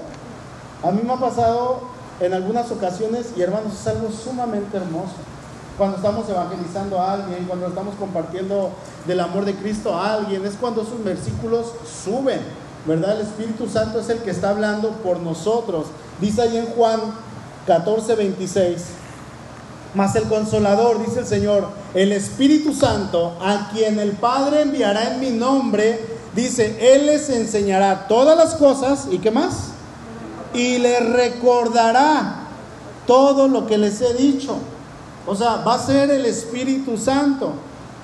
A 0.83 0.91
mí 0.91 1.01
me 1.03 1.15
ha 1.15 1.19
pasado 1.19 1.81
en 2.21 2.35
algunas 2.35 2.71
ocasiones 2.71 3.33
y 3.39 3.41
hermanos, 3.41 3.73
es 3.73 3.87
algo 3.87 4.11
sumamente 4.13 4.77
hermoso 4.77 5.30
cuando 5.77 5.97
estamos 5.97 6.29
evangelizando 6.29 7.01
a 7.01 7.13
alguien, 7.13 7.45
cuando 7.47 7.69
estamos 7.69 7.95
compartiendo 7.95 8.71
del 9.07 9.21
amor 9.21 9.45
de 9.45 9.55
Cristo 9.55 9.95
a 9.95 10.15
alguien, 10.15 10.45
es 10.45 10.55
cuando 10.55 10.83
esos 10.83 11.03
versículos 11.03 11.73
suben, 12.05 12.41
¿verdad? 12.87 13.21
El 13.21 13.27
Espíritu 13.27 13.69
Santo 13.69 14.01
es 14.01 14.09
el 14.09 14.19
que 14.19 14.31
está 14.31 14.51
hablando 14.51 14.91
por 15.03 15.21
nosotros. 15.21 15.87
Dice 16.21 16.43
ahí 16.43 16.59
en 16.59 16.67
Juan 16.67 17.01
14, 17.67 18.15
26. 18.15 18.85
Mas 19.95 20.15
el 20.15 20.25
consolador, 20.25 21.05
dice 21.05 21.21
el 21.21 21.27
Señor, 21.27 21.67
el 21.95 22.13
Espíritu 22.13 22.75
Santo, 22.75 23.37
a 23.41 23.71
quien 23.73 23.99
el 23.99 24.13
Padre 24.13 24.63
enviará 24.63 25.15
en 25.15 25.21
mi 25.21 25.31
nombre, 25.31 25.99
dice, 26.35 26.95
Él 26.95 27.07
les 27.07 27.29
enseñará 27.29 28.07
todas 28.07 28.37
las 28.37 28.55
cosas, 28.55 29.09
¿y 29.11 29.19
qué 29.19 29.33
más? 29.33 29.71
Y 30.55 30.79
les 30.79 31.09
recordará 31.11 32.47
todo 33.07 33.49
lo 33.49 33.67
que 33.67 33.79
les 33.79 34.01
he 34.01 34.15
dicho. 34.15 34.57
O 35.27 35.35
sea, 35.35 35.57
va 35.57 35.75
a 35.75 35.79
ser 35.79 36.11
el 36.11 36.27
Espíritu 36.27 36.97
Santo. 36.97 37.53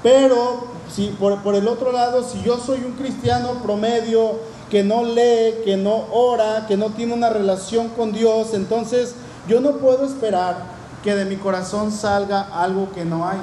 Pero 0.02 0.64
si 0.88 1.09
por, 1.09 1.42
por, 1.42 1.55
el 1.55 1.66
otro 1.68 1.92
lado, 1.92 2.22
si 2.22 2.42
yo 2.42 2.59
soy 2.59 2.85
un 2.85 2.92
cristiano 2.92 3.62
promedio 3.62 4.33
que 4.70 4.85
no 4.85 5.05
lee, 5.05 5.62
que 5.64 5.76
no 5.76 6.07
ora, 6.12 6.66
que 6.66 6.76
no 6.76 6.90
tiene 6.90 7.14
una 7.14 7.31
relación 7.31 7.88
con 7.90 8.12
Dios, 8.12 8.55
entonces 8.55 9.14
yo 9.48 9.61
no 9.61 9.72
puedo 9.79 10.05
esperar 10.05 10.57
que 11.02 11.14
de 11.14 11.24
mi 11.24 11.37
corazón 11.37 11.92
salga 11.92 12.42
algo 12.52 12.92
que 12.92 13.05
no 13.05 13.29
hay. 13.29 13.38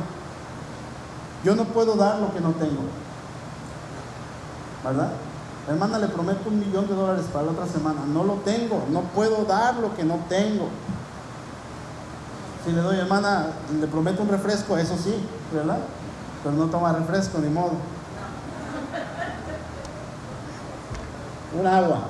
Yo 1.43 1.55
no 1.55 1.65
puedo 1.65 1.95
dar 1.95 2.19
lo 2.19 2.33
que 2.33 2.39
no 2.39 2.51
tengo. 2.51 2.81
¿Verdad? 4.83 5.11
Hermana, 5.67 5.97
le 5.97 6.07
prometo 6.07 6.49
un 6.49 6.59
millón 6.59 6.87
de 6.87 6.93
dólares 6.93 7.25
para 7.31 7.45
la 7.45 7.51
otra 7.51 7.67
semana. 7.67 8.01
No 8.07 8.23
lo 8.23 8.33
tengo. 8.45 8.83
No 8.89 9.01
puedo 9.01 9.45
dar 9.45 9.75
lo 9.75 9.95
que 9.95 10.03
no 10.03 10.19
tengo. 10.27 10.67
Si 12.65 12.71
le 12.71 12.81
doy, 12.81 12.97
hermana, 12.97 13.47
le 13.79 13.87
prometo 13.87 14.23
un 14.23 14.29
refresco, 14.29 14.77
eso 14.77 14.95
sí, 14.95 15.13
¿verdad? 15.53 15.79
Pero 16.43 16.55
no 16.55 16.65
toma 16.67 16.93
refresco, 16.93 17.39
ni 17.39 17.49
modo. 17.49 17.73
Un 21.59 21.67
agua. 21.67 22.07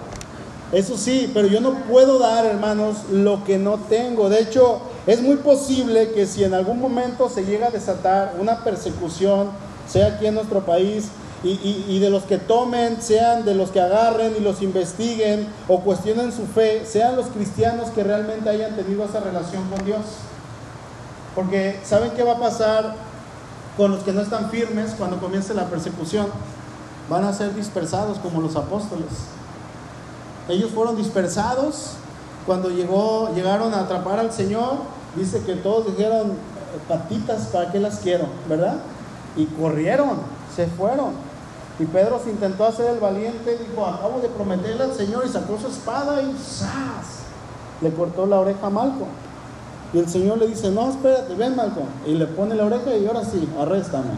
Eso 0.71 0.97
sí, 0.97 1.29
pero 1.33 1.47
yo 1.47 1.59
no 1.59 1.73
puedo 1.83 2.19
dar, 2.19 2.45
hermanos, 2.45 2.97
lo 3.11 3.43
que 3.43 3.57
no 3.57 3.77
tengo. 3.77 4.29
De 4.29 4.39
hecho, 4.39 4.81
es 5.05 5.21
muy 5.21 5.37
posible 5.37 6.11
que 6.11 6.25
si 6.25 6.43
en 6.43 6.53
algún 6.53 6.79
momento 6.79 7.29
se 7.29 7.45
llega 7.45 7.67
a 7.67 7.71
desatar 7.71 8.35
una 8.39 8.63
persecución, 8.63 9.49
sea 9.87 10.07
aquí 10.07 10.27
en 10.27 10.35
nuestro 10.35 10.65
país, 10.65 11.09
y, 11.43 11.99
de 11.99 12.09
los 12.09 12.23
que 12.23 12.37
tomen, 12.37 13.01
sean 13.01 13.43
de 13.43 13.53
los 13.53 13.69
que 13.69 13.81
agarren 13.81 14.33
y 14.37 14.39
los 14.39 14.61
investiguen 14.61 15.45
o 15.67 15.81
cuestionen 15.81 16.31
su 16.31 16.45
fe, 16.45 16.85
sean 16.85 17.17
los 17.17 17.25
cristianos 17.27 17.89
que 17.89 18.01
realmente 18.01 18.49
hayan 18.49 18.75
tenido 18.77 19.03
esa 19.03 19.19
relación 19.19 19.67
con 19.69 19.85
Dios. 19.85 19.99
Porque 21.35 21.79
¿saben 21.83 22.11
qué 22.11 22.23
va 22.23 22.33
a 22.33 22.39
pasar 22.39 22.95
con 23.77 23.91
los 23.91 24.03
que 24.03 24.13
no 24.13 24.21
están 24.21 24.49
firmes 24.49 24.93
cuando 24.97 25.19
comience 25.19 25.53
la 25.53 25.65
persecución? 25.65 26.27
Van 27.09 27.23
a 27.25 27.33
ser 27.33 27.53
dispersados 27.55 28.19
como 28.19 28.41
los 28.41 28.55
apóstoles. 28.55 29.07
Ellos 30.47 30.71
fueron 30.71 30.95
dispersados 30.95 31.93
cuando 32.45 32.69
llegaron 32.69 33.73
a 33.73 33.81
atrapar 33.81 34.19
al 34.19 34.31
Señor. 34.31 34.77
Dice 35.15 35.41
que 35.43 35.55
todos 35.55 35.87
dijeron, 35.87 36.33
patitas, 36.87 37.47
¿para 37.47 37.71
qué 37.71 37.79
las 37.79 37.99
quiero? 37.99 38.25
¿Verdad? 38.47 38.77
Y 39.35 39.45
corrieron, 39.45 40.17
se 40.55 40.67
fueron. 40.67 41.11
Y 41.79 41.85
Pedro 41.85 42.21
se 42.23 42.29
intentó 42.29 42.65
hacer 42.65 42.91
el 42.91 42.99
valiente, 42.99 43.57
dijo, 43.57 43.85
acabo 43.85 44.19
de 44.19 44.29
prometerle 44.29 44.83
al 44.83 44.93
Señor 44.93 45.23
y 45.25 45.29
sacó 45.29 45.57
su 45.59 45.67
espada 45.67 46.21
y 46.21 46.31
¡zas! 46.33 47.23
le 47.81 47.91
cortó 47.91 48.25
la 48.25 48.39
oreja 48.39 48.67
a 48.67 48.69
Malco. 48.69 49.07
Y 49.93 49.99
el 49.99 50.09
Señor 50.09 50.39
le 50.39 50.47
dice, 50.47 50.71
no, 50.71 50.89
espérate, 50.89 51.35
ven 51.35 51.55
Malco. 51.55 51.83
Y 52.07 52.15
le 52.15 52.25
pone 52.25 52.55
la 52.55 52.65
oreja 52.65 52.95
y 52.95 53.05
ahora 53.05 53.23
sí, 53.23 53.47
arréstame. 53.59 54.11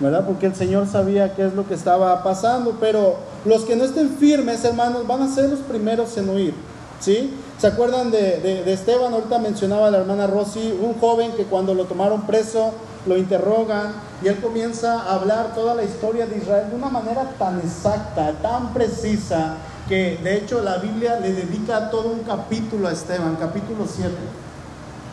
¿Verdad? 0.00 0.26
Porque 0.26 0.46
el 0.46 0.54
Señor 0.54 0.88
sabía 0.88 1.34
qué 1.34 1.46
es 1.46 1.54
lo 1.54 1.68
que 1.68 1.74
estaba 1.74 2.22
pasando. 2.24 2.78
Pero 2.80 3.16
los 3.44 3.62
que 3.62 3.76
no 3.76 3.84
estén 3.84 4.10
firmes, 4.10 4.64
hermanos, 4.64 5.06
van 5.06 5.22
a 5.22 5.32
ser 5.32 5.50
los 5.50 5.60
primeros 5.60 6.16
en 6.16 6.28
huir. 6.28 6.54
¿Sí? 7.00 7.32
¿Se 7.58 7.68
acuerdan 7.68 8.10
de, 8.10 8.38
de, 8.38 8.64
de 8.64 8.72
Esteban? 8.72 9.12
Ahorita 9.12 9.38
mencionaba 9.38 9.90
la 9.90 9.98
hermana 9.98 10.26
Rosy, 10.26 10.76
un 10.82 10.94
joven 10.98 11.32
que 11.32 11.44
cuando 11.44 11.74
lo 11.74 11.84
tomaron 11.84 12.22
preso, 12.22 12.72
lo 13.06 13.16
interrogan 13.16 13.92
y 14.22 14.28
él 14.28 14.40
comienza 14.40 15.00
a 15.02 15.14
hablar 15.14 15.54
toda 15.54 15.74
la 15.74 15.84
historia 15.84 16.26
de 16.26 16.38
Israel 16.38 16.70
de 16.70 16.76
una 16.76 16.88
manera 16.88 17.34
tan 17.38 17.58
exacta, 17.58 18.32
tan 18.40 18.72
precisa, 18.72 19.56
que 19.88 20.18
de 20.22 20.38
hecho 20.38 20.62
la 20.62 20.78
Biblia 20.78 21.20
le 21.20 21.32
dedica 21.32 21.90
todo 21.90 22.08
un 22.08 22.20
capítulo 22.20 22.88
a 22.88 22.92
Esteban, 22.92 23.36
capítulo 23.36 23.86
7. 23.86 24.10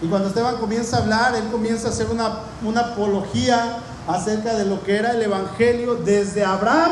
Y 0.02 0.08
cuando 0.08 0.30
Esteban 0.30 0.58
comienza 0.58 0.98
a 0.98 1.02
hablar, 1.02 1.36
él 1.36 1.48
comienza 1.52 1.88
a 1.88 1.92
hacer 1.92 2.08
una, 2.10 2.40
una 2.66 2.82
apología 2.82 3.78
acerca 4.08 4.56
de 4.56 4.66
lo 4.66 4.84
que 4.84 4.96
era 4.96 5.12
el 5.12 5.22
Evangelio 5.22 5.96
desde 5.96 6.44
Abraham 6.44 6.92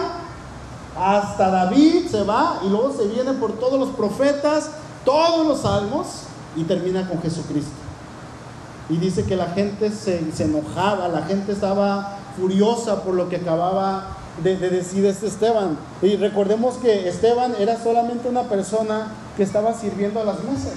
hasta 0.99 1.49
David, 1.49 2.07
se 2.09 2.23
va 2.23 2.59
y 2.63 2.69
luego 2.69 2.93
se 2.95 3.07
viene 3.07 3.33
por 3.33 3.53
todos 3.53 3.79
los 3.79 3.89
profetas, 3.89 4.71
todos 5.05 5.47
los 5.47 5.61
salmos 5.61 6.23
y 6.55 6.63
termina 6.63 7.07
con 7.07 7.21
Jesucristo. 7.21 7.71
Y 8.89 8.97
dice 8.97 9.23
que 9.23 9.35
la 9.35 9.47
gente 9.47 9.91
se, 9.91 10.19
enojaba, 10.39 11.07
la 11.07 11.21
gente 11.23 11.53
estaba 11.53 12.17
furiosa 12.37 13.03
por 13.03 13.13
lo 13.13 13.29
que 13.29 13.37
acababa 13.37 14.07
de, 14.43 14.58
decir 14.58 15.06
este 15.06 15.28
Esteban. 15.28 15.78
Y 16.02 16.15
recordemos 16.15 16.75
que 16.78 17.08
Esteban 17.08 17.56
era 17.60 17.82
solamente 17.82 18.28
una 18.28 18.43
persona 18.43 19.13
que 19.38 19.43
estaba 19.43 19.73
sirviendo 19.73 20.21
a 20.21 20.25
las 20.25 20.43
mesas. 20.43 20.73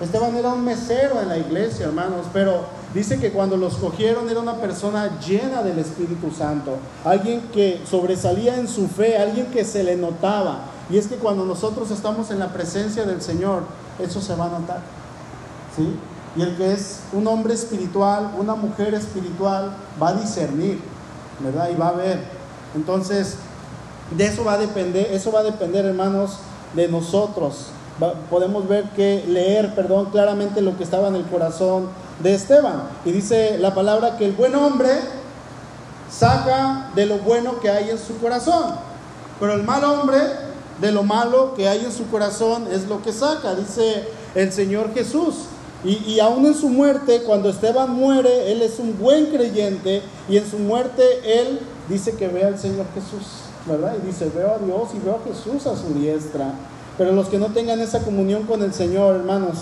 Esteban 0.00 0.34
era 0.34 0.48
un 0.50 0.64
mesero 0.64 1.20
en 1.20 1.28
la 1.28 1.36
iglesia, 1.36 1.86
hermanos, 1.86 2.26
pero 2.32 2.64
dice 2.94 3.20
que 3.20 3.32
cuando 3.32 3.58
los 3.58 3.76
cogieron 3.76 4.30
era 4.30 4.40
una 4.40 4.56
persona 4.56 5.20
llena 5.20 5.62
del 5.62 5.78
Espíritu 5.78 6.30
Santo, 6.30 6.78
alguien 7.04 7.42
que 7.52 7.82
sobresalía 7.84 8.56
en 8.56 8.66
su 8.66 8.88
fe, 8.88 9.18
alguien 9.18 9.46
que 9.46 9.64
se 9.64 9.84
le 9.84 9.96
notaba. 9.96 10.60
Y 10.88 10.96
es 10.96 11.06
que 11.06 11.16
cuando 11.16 11.44
nosotros 11.44 11.90
estamos 11.90 12.30
en 12.30 12.38
la 12.38 12.48
presencia 12.48 13.04
del 13.04 13.20
Señor, 13.20 13.64
eso 13.98 14.22
se 14.22 14.34
va 14.34 14.46
a 14.46 14.58
notar. 14.58 14.80
¿Sí? 15.76 15.94
Y 16.36 16.42
el 16.42 16.56
que 16.56 16.72
es 16.72 17.00
un 17.12 17.26
hombre 17.26 17.54
espiritual, 17.54 18.32
una 18.38 18.54
mujer 18.54 18.94
espiritual, 18.94 19.72
va 20.00 20.08
a 20.08 20.12
discernir, 20.14 20.80
¿verdad? 21.40 21.70
Y 21.70 21.76
va 21.76 21.88
a 21.88 21.92
ver. 21.92 22.39
Entonces, 22.74 23.36
de 24.16 24.26
eso 24.26 24.44
va 24.44 24.54
a 24.54 24.58
depender, 24.58 25.08
eso 25.12 25.32
va 25.32 25.40
a 25.40 25.44
depender, 25.44 25.84
hermanos, 25.84 26.38
de 26.74 26.88
nosotros. 26.88 27.66
podemos 28.30 28.66
ver 28.66 28.84
que 28.96 29.24
leer, 29.28 29.74
perdón, 29.74 30.06
claramente 30.10 30.62
lo 30.62 30.76
que 30.78 30.84
estaba 30.84 31.08
en 31.08 31.16
el 31.16 31.24
corazón 31.24 31.88
de 32.22 32.34
Esteban. 32.34 32.84
Y 33.04 33.12
dice 33.12 33.58
la 33.58 33.74
palabra 33.74 34.16
que 34.16 34.24
el 34.24 34.32
buen 34.32 34.54
hombre 34.54 34.88
saca 36.10 36.90
de 36.94 37.06
lo 37.06 37.18
bueno 37.18 37.60
que 37.60 37.70
hay 37.70 37.90
en 37.90 37.98
su 37.98 38.18
corazón, 38.18 38.74
pero 39.38 39.52
el 39.52 39.62
mal 39.62 39.84
hombre 39.84 40.18
de 40.80 40.92
lo 40.92 41.02
malo 41.02 41.54
que 41.54 41.68
hay 41.68 41.84
en 41.84 41.92
su 41.92 42.08
corazón 42.10 42.66
es 42.72 42.88
lo 42.88 43.02
que 43.02 43.12
saca, 43.12 43.54
dice 43.54 44.08
el 44.34 44.52
Señor 44.52 44.94
Jesús. 44.94 45.34
Y, 45.82 46.20
aún 46.20 46.44
en 46.44 46.54
su 46.54 46.68
muerte, 46.68 47.22
cuando 47.22 47.48
Esteban 47.48 47.94
muere, 47.94 48.52
él 48.52 48.60
es 48.60 48.78
un 48.78 48.98
buen 48.98 49.26
creyente 49.26 50.02
y 50.28 50.36
en 50.36 50.50
su 50.50 50.58
muerte 50.58 51.02
él 51.24 51.58
dice 51.90 52.12
que 52.12 52.28
ve 52.28 52.44
al 52.44 52.58
Señor 52.58 52.86
Jesús, 52.94 53.26
¿verdad? 53.66 53.96
Y 54.02 54.06
dice, 54.06 54.30
veo 54.34 54.54
a 54.54 54.58
Dios 54.58 54.90
y 54.94 54.98
veo 55.00 55.16
a 55.16 55.28
Jesús 55.28 55.66
a 55.66 55.76
su 55.76 55.92
diestra. 55.92 56.52
Pero 56.96 57.12
los 57.12 57.28
que 57.28 57.38
no 57.38 57.46
tengan 57.46 57.80
esa 57.80 58.00
comunión 58.02 58.44
con 58.44 58.62
el 58.62 58.72
Señor, 58.72 59.16
hermanos, 59.16 59.58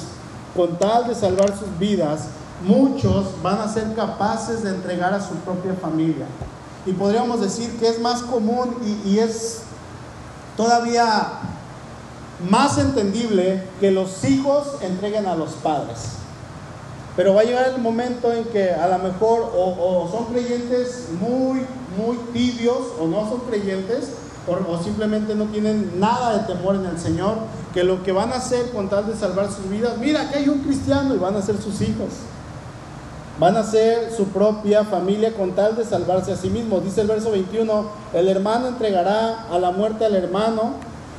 con 0.54 0.78
tal 0.78 1.08
de 1.08 1.14
salvar 1.14 1.56
sus 1.56 1.78
vidas, 1.78 2.28
muchos 2.66 3.40
van 3.42 3.60
a 3.60 3.72
ser 3.72 3.94
capaces 3.94 4.62
de 4.62 4.70
entregar 4.70 5.14
a 5.14 5.26
su 5.26 5.34
propia 5.36 5.74
familia. 5.74 6.26
Y 6.84 6.92
podríamos 6.92 7.40
decir 7.40 7.78
que 7.78 7.88
es 7.88 8.00
más 8.00 8.22
común 8.22 8.76
y, 8.84 9.10
y 9.10 9.18
es 9.18 9.62
todavía 10.56 11.40
más 12.50 12.78
entendible 12.78 13.64
que 13.80 13.90
los 13.90 14.24
hijos 14.24 14.66
entreguen 14.82 15.26
a 15.26 15.34
los 15.34 15.52
padres. 15.52 16.18
Pero 17.18 17.34
va 17.34 17.40
a 17.40 17.44
llegar 17.44 17.72
el 17.74 17.82
momento 17.82 18.32
en 18.32 18.44
que 18.44 18.70
a 18.70 18.86
lo 18.86 18.96
mejor 19.00 19.50
o, 19.52 20.08
son 20.08 20.26
creyentes 20.26 21.08
muy, 21.20 21.66
muy 21.98 22.16
tibios 22.32 22.78
o 23.00 23.08
no 23.08 23.28
son 23.28 23.40
creyentes 23.40 24.12
o, 24.46 24.80
simplemente 24.80 25.34
no 25.34 25.46
tienen 25.46 25.98
nada 25.98 26.38
de 26.38 26.54
temor 26.54 26.76
en 26.76 26.86
el 26.86 26.96
Señor, 26.96 27.38
que 27.74 27.82
lo 27.82 28.04
que 28.04 28.12
van 28.12 28.32
a 28.32 28.36
hacer 28.36 28.70
con 28.70 28.88
tal 28.88 29.08
de 29.08 29.16
salvar 29.16 29.50
sus 29.50 29.68
vidas, 29.68 29.98
mira 29.98 30.30
que 30.30 30.38
hay 30.38 30.48
un 30.48 30.60
cristiano 30.60 31.12
y 31.12 31.18
van 31.18 31.34
a 31.34 31.42
ser 31.42 31.60
sus 31.60 31.80
hijos. 31.80 32.10
Van 33.40 33.56
a 33.56 33.64
ser 33.64 34.12
su 34.16 34.28
propia 34.28 34.84
familia 34.84 35.34
con 35.34 35.56
tal 35.56 35.74
de 35.74 35.84
salvarse 35.84 36.30
a 36.30 36.36
sí 36.36 36.50
mismos. 36.50 36.84
Dice 36.84 37.00
el 37.00 37.08
verso 37.08 37.32
21, 37.32 37.84
el 38.14 38.28
hermano 38.28 38.68
entregará 38.68 39.44
a 39.50 39.58
la 39.58 39.72
muerte 39.72 40.04
al 40.04 40.14
hermano 40.14 40.74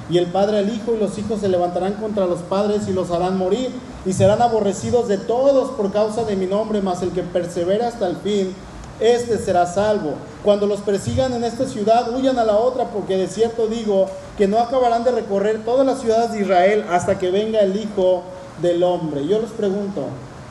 y 0.10 0.18
el 0.18 0.28
padre 0.28 0.60
al 0.60 0.74
hijo, 0.74 0.94
y 0.94 0.98
los 0.98 1.18
hijos 1.18 1.42
se 1.42 1.50
levantarán 1.50 1.94
contra 1.94 2.26
los 2.26 2.40
padres 2.40 2.88
y 2.88 2.94
los 2.94 3.12
harán 3.12 3.38
morir, 3.38 3.72
y 4.06 4.14
serán 4.14 4.42
aborrecidos 4.42 5.08
de 5.08 5.18
todos 5.18 5.72
por 5.72 5.92
causa 5.92 6.24
de 6.24 6.36
mi 6.36 6.48
nombre, 6.48 6.82
mas 6.82 7.02
el 7.02 7.12
que 7.12 7.22
persevera 7.22 7.88
hasta 7.88 8.08
el 8.08 8.18
fin, 8.18 8.54
este 9.00 9.38
será 9.38 9.66
salvo. 9.66 10.14
Cuando 10.44 10.66
los 10.66 10.82
persigan 10.82 11.34
en 11.34 11.44
esta 11.44 11.66
ciudad, 11.66 12.14
huyan 12.16 12.40
a 12.40 12.44
la 12.44 12.58
otra, 12.58 12.86
porque 12.86 13.18
de 13.18 13.28
cierto 13.28 13.68
digo 13.68 14.08
que 14.38 14.48
no 14.48 14.60
acabarán 14.60 15.04
de 15.04 15.12
recorrer 15.12 15.64
todas 15.64 15.86
las 15.86 16.02
ciudades 16.02 16.32
de 16.32 16.42
Israel 16.42 16.86
hasta 16.90 17.18
que 17.20 17.30
venga 17.32 17.60
el 17.60 17.76
Hijo 17.76 18.24
del 18.62 18.84
Hombre. 18.84 19.26
Yo 19.28 19.40
les 19.40 19.52
pregunto, 19.52 20.06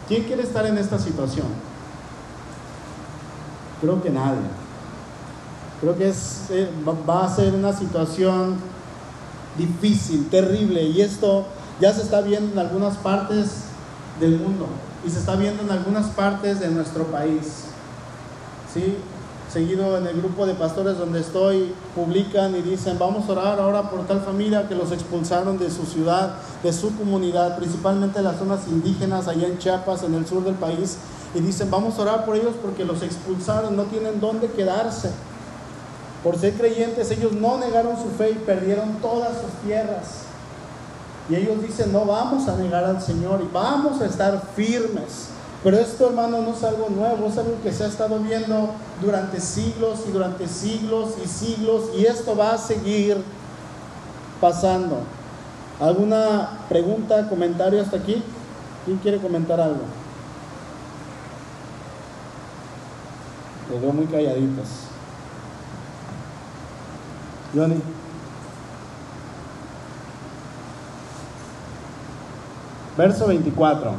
¿quién 0.06 0.24
quiere 0.24 0.42
estar 0.42 0.64
en 0.66 0.78
esta 0.78 0.98
situación? 0.98 1.46
Creo 3.80 4.02
que 4.02 4.10
nadie. 4.10 4.40
Creo 5.80 5.96
que 5.96 6.08
es, 6.08 6.46
eh, 6.50 6.68
va 7.08 7.24
a 7.24 7.34
ser 7.34 7.54
una 7.54 7.72
situación 7.72 8.56
difícil, 9.58 10.28
terrible. 10.30 10.82
Y 10.84 11.02
esto 11.02 11.44
ya 11.80 11.92
se 11.92 12.02
está 12.02 12.22
viendo 12.22 12.52
en 12.52 12.58
algunas 12.58 12.96
partes 12.96 13.64
del 14.20 14.38
mundo 14.38 14.66
y 15.06 15.10
se 15.10 15.18
está 15.18 15.36
viendo 15.36 15.62
en 15.62 15.70
algunas 15.70 16.06
partes 16.06 16.60
de 16.60 16.68
nuestro 16.68 17.04
país. 17.04 17.64
¿Sí? 18.72 18.96
Seguido 19.52 19.96
en 19.96 20.06
el 20.06 20.20
grupo 20.20 20.44
de 20.44 20.54
pastores 20.54 20.98
donde 20.98 21.20
estoy, 21.20 21.72
publican 21.94 22.54
y 22.54 22.60
dicen, 22.60 22.98
vamos 22.98 23.28
a 23.28 23.32
orar 23.32 23.60
ahora 23.60 23.90
por 23.90 24.06
tal 24.06 24.20
familia 24.20 24.68
que 24.68 24.74
los 24.74 24.92
expulsaron 24.92 25.58
de 25.58 25.70
su 25.70 25.86
ciudad, 25.86 26.34
de 26.62 26.72
su 26.72 26.94
comunidad, 26.96 27.56
principalmente 27.56 28.20
las 28.20 28.36
zonas 28.38 28.68
indígenas 28.68 29.26
allá 29.26 29.46
en 29.46 29.56
Chiapas, 29.56 30.02
en 30.02 30.14
el 30.14 30.26
sur 30.26 30.44
del 30.44 30.56
país, 30.56 30.98
y 31.34 31.40
dicen, 31.40 31.70
vamos 31.70 31.98
a 31.98 32.02
orar 32.02 32.24
por 32.26 32.36
ellos 32.36 32.54
porque 32.60 32.84
los 32.84 33.02
expulsaron, 33.02 33.74
no 33.74 33.84
tienen 33.84 34.20
dónde 34.20 34.50
quedarse. 34.50 35.10
Por 36.22 36.38
ser 36.38 36.54
creyentes, 36.54 37.10
ellos 37.10 37.32
no 37.32 37.58
negaron 37.58 37.96
su 37.96 38.08
fe 38.10 38.30
y 38.30 38.34
perdieron 38.34 38.94
todas 39.00 39.32
sus 39.40 39.52
tierras. 39.64 40.24
Y 41.30 41.36
ellos 41.36 41.62
dicen, 41.62 41.92
no 41.92 42.04
vamos 42.06 42.48
a 42.48 42.56
negar 42.56 42.84
al 42.84 43.00
Señor 43.00 43.40
y 43.42 43.48
vamos 43.52 44.00
a 44.00 44.06
estar 44.06 44.42
firmes. 44.56 45.28
Pero 45.62 45.76
esto, 45.76 46.08
hermano, 46.08 46.40
no 46.40 46.54
es 46.54 46.62
algo 46.62 46.88
nuevo, 46.88 47.26
es 47.26 47.36
algo 47.36 47.60
que 47.62 47.72
se 47.72 47.84
ha 47.84 47.88
estado 47.88 48.18
viendo 48.20 48.70
durante 49.02 49.40
siglos 49.40 50.00
y 50.08 50.12
durante 50.12 50.46
siglos 50.48 51.14
y 51.22 51.28
siglos 51.28 51.90
y 51.96 52.06
esto 52.06 52.36
va 52.36 52.54
a 52.54 52.58
seguir 52.58 53.22
pasando. 54.40 55.00
¿Alguna 55.80 56.60
pregunta, 56.68 57.28
comentario 57.28 57.82
hasta 57.82 57.96
aquí? 57.96 58.22
¿Quién 58.84 58.98
quiere 58.98 59.18
comentar 59.18 59.60
algo? 59.60 59.82
Los 63.70 63.82
veo 63.82 63.92
muy 63.92 64.06
calladitos. 64.06 64.87
Johnny. 67.54 67.80
Verso 72.96 73.26
24. 73.26 73.92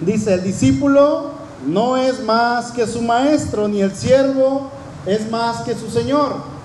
Dice, 0.00 0.34
el 0.34 0.44
discípulo 0.44 1.32
no 1.66 1.96
es 1.96 2.22
más 2.22 2.70
que 2.70 2.86
su 2.86 3.02
maestro, 3.02 3.66
ni 3.66 3.82
el 3.82 3.94
siervo 3.94 4.70
es 5.06 5.30
más 5.30 5.62
que 5.62 5.74
su 5.74 5.90
Señor. 5.90 6.58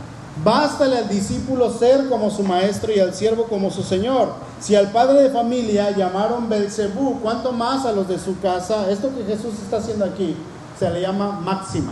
Bástale 0.44 0.98
al 0.98 1.10
discípulo 1.10 1.72
ser 1.72 2.10
como 2.10 2.32
su 2.32 2.44
maestro 2.44 2.92
y 2.92 3.00
al 3.00 3.14
siervo 3.14 3.44
como 3.44 3.70
su 3.70 3.84
señor. 3.84 4.34
Si 4.60 4.76
al 4.76 4.92
padre 4.92 5.22
de 5.22 5.30
familia 5.30 5.92
llamaron 5.92 6.50
Belcebú, 6.50 7.20
¿cuánto 7.22 7.52
más 7.52 7.86
a 7.86 7.92
los 7.92 8.08
de 8.08 8.18
su 8.18 8.40
casa? 8.40 8.90
Esto 8.90 9.12
que 9.16 9.24
Jesús 9.26 9.54
está 9.64 9.78
haciendo 9.78 10.06
aquí 10.06 10.36
se 10.80 10.90
le 10.90 11.02
llama 11.02 11.40
máxima. 11.40 11.92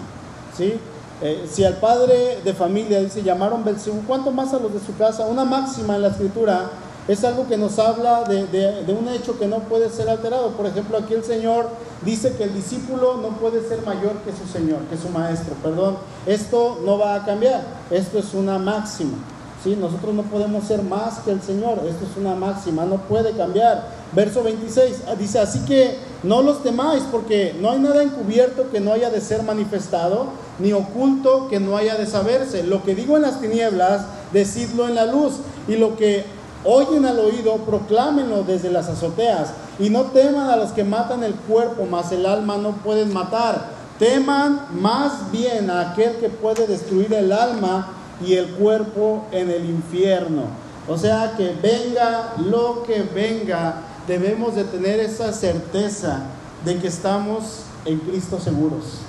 ¿sí? 0.57 0.79
Eh, 1.21 1.47
si 1.51 1.63
al 1.63 1.75
padre 1.75 2.39
de 2.43 2.53
familia 2.53 2.99
dice 2.99 3.21
llamaron 3.21 3.63
Belcebú, 3.63 4.01
¿cuánto 4.07 4.31
más 4.31 4.53
a 4.53 4.59
los 4.59 4.73
de 4.73 4.79
su 4.79 4.97
casa? 4.97 5.27
Una 5.27 5.45
máxima 5.45 5.95
en 5.95 6.01
la 6.01 6.07
escritura 6.07 6.71
es 7.07 7.23
algo 7.23 7.47
que 7.47 7.57
nos 7.57 7.77
habla 7.77 8.23
de, 8.23 8.95
un 8.99 9.07
hecho 9.09 9.37
que 9.37 9.47
no 9.47 9.59
puede 9.59 9.89
ser 9.89 10.09
alterado. 10.09 10.51
Por 10.51 10.65
ejemplo, 10.65 10.97
aquí 10.97 11.13
el 11.13 11.23
Señor 11.23 11.69
dice 12.03 12.33
que 12.35 12.43
el 12.45 12.53
discípulo 12.53 13.17
no 13.17 13.29
puede 13.37 13.67
ser 13.67 13.83
mayor 13.85 14.13
que 14.25 14.31
su 14.31 14.47
Señor, 14.51 14.79
que 14.89 14.97
su 14.97 15.09
maestro, 15.09 15.53
perdón. 15.61 15.97
Esto 16.25 16.79
no 16.85 16.97
va 16.97 17.15
a 17.15 17.25
cambiar, 17.25 17.61
esto 17.91 18.17
es 18.17 18.33
una 18.33 18.57
máxima. 18.57 19.17
¿sí? 19.63 19.75
Nosotros 19.75 20.13
no 20.13 20.23
podemos 20.23 20.63
ser 20.65 20.83
más 20.83 21.19
que 21.19 21.31
el 21.31 21.41
Señor, 21.41 21.81
esto 21.87 22.05
es 22.09 22.17
una 22.17 22.35
máxima, 22.35 22.85
no 22.85 22.97
puede 22.97 23.31
cambiar. 23.33 24.01
Verso 24.13 24.43
26 24.43 25.03
ah, 25.07 25.15
dice, 25.15 25.39
así 25.39 25.65
que 25.65 25.97
no 26.23 26.41
los 26.41 26.63
temáis 26.63 27.03
porque 27.11 27.55
no 27.59 27.71
hay 27.71 27.79
nada 27.79 28.03
encubierto 28.03 28.69
que 28.71 28.79
no 28.79 28.93
haya 28.93 29.09
de 29.09 29.21
ser 29.21 29.43
manifestado, 29.43 30.27
ni 30.61 30.73
oculto 30.73 31.47
que 31.49 31.59
no 31.59 31.75
haya 31.75 31.95
de 31.95 32.05
saberse. 32.05 32.63
Lo 32.63 32.83
que 32.83 32.95
digo 32.95 33.17
en 33.17 33.23
las 33.23 33.41
tinieblas, 33.41 34.05
decidlo 34.31 34.87
en 34.87 34.95
la 34.95 35.05
luz, 35.05 35.33
y 35.67 35.75
lo 35.75 35.97
que 35.97 36.25
oyen 36.63 37.05
al 37.05 37.19
oído, 37.19 37.57
proclámenlo 37.57 38.43
desde 38.43 38.71
las 38.71 38.87
azoteas, 38.87 39.49
y 39.79 39.89
no 39.89 40.03
teman 40.03 40.49
a 40.49 40.55
los 40.55 40.71
que 40.71 40.83
matan 40.83 41.23
el 41.23 41.33
cuerpo, 41.33 41.85
mas 41.89 42.11
el 42.11 42.25
alma 42.25 42.57
no 42.57 42.73
pueden 42.77 43.11
matar. 43.13 43.81
Teman 43.97 44.67
más 44.73 45.31
bien 45.31 45.69
a 45.69 45.91
aquel 45.91 46.15
que 46.17 46.29
puede 46.29 46.67
destruir 46.67 47.13
el 47.13 47.31
alma 47.31 47.93
y 48.25 48.35
el 48.35 48.47
cuerpo 48.51 49.25
en 49.31 49.49
el 49.49 49.65
infierno. 49.65 50.43
O 50.87 50.97
sea 50.97 51.33
que 51.37 51.55
venga 51.61 52.33
lo 52.37 52.83
que 52.83 53.03
venga, 53.03 53.75
debemos 54.07 54.55
de 54.55 54.63
tener 54.63 54.99
esa 54.99 55.31
certeza 55.31 56.23
de 56.65 56.77
que 56.77 56.87
estamos 56.87 57.63
en 57.85 57.99
Cristo 57.99 58.39
seguros. 58.39 59.01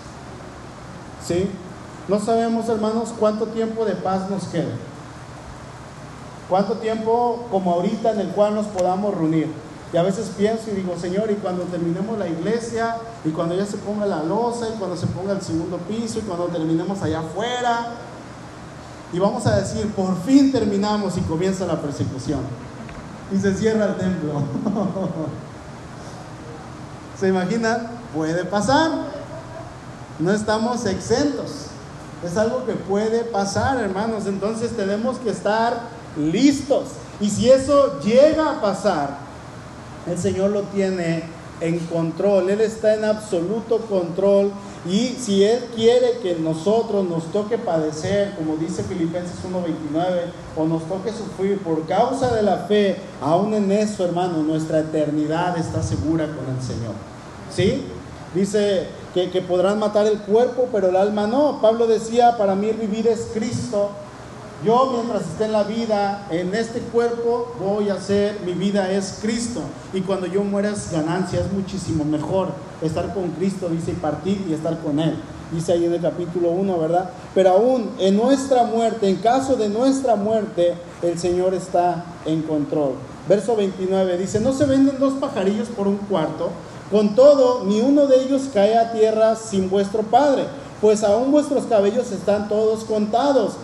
¿Sí? 1.26 1.48
No 2.08 2.18
sabemos, 2.18 2.68
hermanos, 2.68 3.14
cuánto 3.18 3.46
tiempo 3.46 3.84
de 3.84 3.94
paz 3.94 4.28
nos 4.28 4.44
queda. 4.44 4.72
¿Cuánto 6.48 6.74
tiempo 6.74 7.46
como 7.50 7.72
ahorita 7.72 8.12
en 8.12 8.20
el 8.20 8.28
cual 8.28 8.54
nos 8.54 8.66
podamos 8.66 9.14
reunir? 9.14 9.48
Y 9.92 9.96
a 9.96 10.02
veces 10.02 10.32
pienso 10.36 10.70
y 10.70 10.74
digo, 10.74 10.96
Señor, 10.98 11.30
y 11.30 11.34
cuando 11.34 11.64
terminemos 11.64 12.18
la 12.18 12.26
iglesia, 12.26 12.96
y 13.24 13.30
cuando 13.30 13.54
ya 13.54 13.66
se 13.66 13.76
ponga 13.76 14.06
la 14.06 14.22
losa, 14.22 14.68
y 14.74 14.78
cuando 14.78 14.96
se 14.96 15.06
ponga 15.06 15.32
el 15.32 15.42
segundo 15.42 15.76
piso, 15.78 16.18
y 16.18 16.22
cuando 16.22 16.46
terminemos 16.46 17.00
allá 17.02 17.20
afuera, 17.20 17.88
y 19.12 19.18
vamos 19.18 19.46
a 19.46 19.56
decir, 19.56 19.92
por 19.92 20.16
fin 20.22 20.50
terminamos 20.50 21.16
y 21.18 21.20
comienza 21.20 21.66
la 21.66 21.80
persecución. 21.80 22.40
Y 23.30 23.38
se 23.38 23.54
cierra 23.54 23.86
el 23.86 23.96
templo. 23.96 24.42
¿Se 27.20 27.28
imaginan? 27.28 27.88
Puede 28.14 28.44
pasar. 28.46 29.11
No 30.22 30.30
estamos 30.30 30.86
exentos. 30.86 31.66
Es 32.24 32.36
algo 32.36 32.64
que 32.64 32.74
puede 32.74 33.24
pasar, 33.24 33.78
hermanos. 33.80 34.26
Entonces 34.26 34.70
tenemos 34.76 35.18
que 35.18 35.30
estar 35.30 35.80
listos. 36.16 36.90
Y 37.20 37.28
si 37.28 37.50
eso 37.50 37.98
llega 38.00 38.52
a 38.52 38.60
pasar, 38.60 39.18
el 40.08 40.16
Señor 40.16 40.50
lo 40.50 40.62
tiene 40.62 41.24
en 41.60 41.78
control, 41.80 42.50
Él 42.50 42.60
está 42.60 42.94
en 42.94 43.04
absoluto 43.04 43.78
control. 43.78 44.52
Y 44.88 45.16
si 45.20 45.42
Él 45.42 45.64
quiere 45.74 46.18
que 46.22 46.36
nosotros 46.36 47.08
nos 47.08 47.32
toque 47.32 47.58
padecer, 47.58 48.34
como 48.36 48.56
dice 48.56 48.84
Filipenses 48.84 49.38
1:29, 49.44 50.32
o 50.56 50.66
nos 50.66 50.84
toque 50.88 51.10
sufrir 51.10 51.58
por 51.62 51.84
causa 51.86 52.32
de 52.32 52.42
la 52.42 52.58
fe, 52.68 52.96
aún 53.20 53.54
en 53.54 53.72
eso, 53.72 54.04
hermano, 54.04 54.38
nuestra 54.44 54.80
eternidad 54.80 55.58
está 55.58 55.82
segura 55.82 56.26
con 56.26 56.54
el 56.54 56.62
Señor. 56.62 56.94
¿Sí? 57.52 57.84
Dice 58.34 58.88
que, 59.14 59.42
podrán 59.42 59.78
matar 59.78 60.06
el 60.06 60.18
cuerpo, 60.18 60.68
pero 60.72 60.88
el 60.88 60.96
alma 60.96 61.26
no. 61.26 61.60
Pablo 61.60 61.86
decía, 61.86 62.36
para 62.38 62.54
mí 62.54 62.70
vivir 62.72 63.06
es 63.06 63.28
Cristo 63.34 63.90
yo 64.64 64.92
mientras 64.94 65.22
esté 65.22 65.46
en 65.46 65.52
la 65.52 65.64
vida, 65.64 66.26
en 66.30 66.54
este 66.54 66.78
cuerpo, 66.78 67.52
voy 67.58 67.88
a 67.88 67.98
ser, 67.98 68.38
mi 68.46 68.52
vida 68.52 68.92
es 68.92 69.18
Cristo. 69.20 69.60
Y 69.92 70.02
cuando 70.02 70.26
yo 70.26 70.44
muera 70.44 70.70
es 70.70 70.92
ganancia, 70.92 71.40
es 71.40 71.52
muchísimo 71.52 72.04
mejor 72.04 72.50
estar 72.80 73.12
con 73.12 73.30
Cristo, 73.30 73.68
dice, 73.68 73.90
y 73.90 73.94
partir 73.94 74.46
y 74.48 74.52
estar 74.52 74.78
con 74.78 75.00
Él. 75.00 75.16
Dice 75.50 75.72
ahí 75.72 75.84
en 75.84 75.94
el 75.94 76.00
capítulo 76.00 76.50
1, 76.50 76.78
¿verdad? 76.78 77.10
Pero 77.34 77.50
aún 77.50 77.90
en 77.98 78.16
nuestra 78.16 78.62
muerte, 78.62 79.08
en 79.08 79.16
caso 79.16 79.56
de 79.56 79.68
nuestra 79.68 80.14
muerte, 80.14 80.74
el 81.02 81.18
Señor 81.18 81.54
está 81.54 82.04
en 82.24 82.42
control. 82.42 82.92
Verso 83.28 83.56
29 83.56 84.16
dice, 84.16 84.38
no 84.38 84.52
se 84.52 84.66
venden 84.66 85.00
dos 85.00 85.14
pajarillos 85.14 85.68
por 85.68 85.88
un 85.88 85.96
cuarto, 85.96 86.50
con 86.92 87.14
todo, 87.14 87.64
ni 87.64 87.80
uno 87.80 88.06
de 88.06 88.22
ellos 88.22 88.42
cae 88.52 88.76
a 88.76 88.92
tierra 88.92 89.34
sin 89.34 89.70
vuestro 89.70 90.02
Padre, 90.02 90.44
pues 90.82 91.02
aún 91.02 91.32
vuestros 91.32 91.64
cabellos 91.64 92.12
están 92.12 92.48
todos 92.48 92.84
contados. 92.84 93.54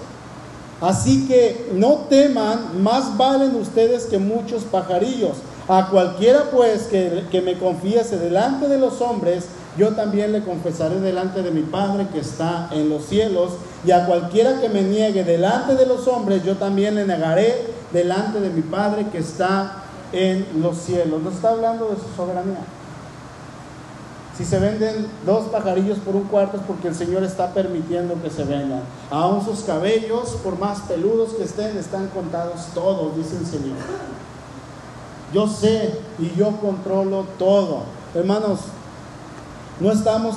Así 0.81 1.27
que 1.29 1.71
no 1.75 2.07
teman, 2.09 2.83
más 2.83 3.17
valen 3.19 3.55
ustedes 3.57 4.07
que 4.07 4.19
muchos 4.19 4.63
pajarillos. 4.65 5.37
A 5.69 5.91
cualquiera 5.91 6.45
pues 6.51 6.85
que, 6.85 7.43
me 7.45 7.59
confiese 7.59 8.17
delante 8.17 8.69
de 8.69 8.79
los 8.79 9.03
hombres, 9.03 9.45
yo 9.77 9.91
también 9.91 10.33
le 10.33 10.43
confesaré 10.43 10.99
delante 11.01 11.43
de 11.43 11.51
mi 11.51 11.63
Padre 11.63 12.07
que 12.11 12.21
está 12.21 12.71
en 12.73 12.89
los 12.89 13.05
cielos. 13.05 13.53
Y 13.85 13.91
a 13.91 14.07
cualquiera 14.07 14.61
que 14.61 14.71
me 14.71 14.83
niegue 14.83 15.23
delante 15.25 15.75
de 15.75 15.85
los 15.85 16.09
hombres, 16.09 16.43
yo 16.45 16.57
también 16.57 16.95
le 16.95 17.05
negaré 17.05 17.67
delante 17.93 18.41
de 18.41 18.49
mi 18.49 18.63
Padre 18.63 19.07
que 19.13 19.19
está 19.19 19.83
en 20.13 20.47
los 20.63 20.79
cielos. 20.79 21.21
No 21.23 21.31
está 21.31 21.51
hablando 21.51 21.89
de 21.89 21.97
su 21.97 22.17
soberanía. 22.17 22.78
Si 24.39 24.45
se 24.45 24.61
venden 24.61 25.09
dos 25.27 25.49
pajarillos 25.49 25.99
por 25.99 26.15
un 26.15 26.23
cuarto 26.23 26.59
es 26.59 26.63
porque 26.63 26.87
el 26.87 26.95
Señor 26.95 27.25
está 27.25 27.53
permitiendo 27.53 28.23
que 28.23 28.31
se 28.31 28.45
vendan. 28.45 28.83
Aún 29.11 29.45
sus 29.45 29.65
cabellos, 29.65 30.37
por 30.45 30.57
más 30.57 30.79
peludos 30.83 31.35
que 31.35 31.43
estén, 31.43 31.77
están 31.77 32.07
contados 32.07 32.67
todos, 32.73 33.17
dice 33.17 33.37
el 33.37 33.45
Señor. 33.47 33.77
Yo 35.35 35.49
sé 35.49 35.99
y 36.21 36.33
yo 36.37 36.53
controlo 36.61 37.27
todo. 37.37 37.83
Hermanos, 38.15 38.61
no 39.81 39.91
estamos 39.91 40.37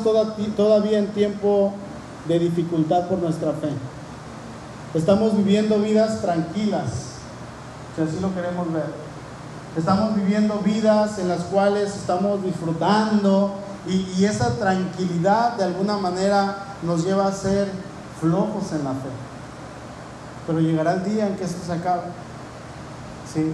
todavía 0.58 0.98
en 0.98 1.08
tiempo 1.10 1.72
de 2.28 2.40
dificultad 2.40 3.08
por 3.08 3.20
nuestra 3.20 3.52
fe. 3.52 3.70
Estamos 4.96 5.38
viviendo 5.38 5.78
vidas 5.78 6.22
tranquilas, 6.22 6.90
si 7.96 8.02
así 8.02 8.20
lo 8.20 8.34
queremos 8.34 8.74
ver. 8.74 9.12
Estamos 9.78 10.16
viviendo 10.16 10.56
vidas 10.66 11.20
en 11.20 11.28
las 11.28 11.44
cuales 11.44 11.96
estamos 11.96 12.44
disfrutando, 12.44 13.52
y, 13.88 14.26
esa 14.26 14.58
tranquilidad 14.58 15.58
de 15.58 15.64
alguna 15.64 15.98
manera 15.98 16.76
nos 16.84 17.04
lleva 17.04 17.28
a 17.28 17.32
ser 17.32 17.68
flojos 18.20 18.72
en 18.74 18.84
la 18.84 18.92
fe. 18.92 19.10
Pero 20.46 20.60
llegará 20.60 20.94
el 20.94 21.04
día 21.04 21.28
en 21.28 21.36
que 21.36 21.46
esto 21.46 21.66
se 21.66 21.74
acabe. 21.74 22.04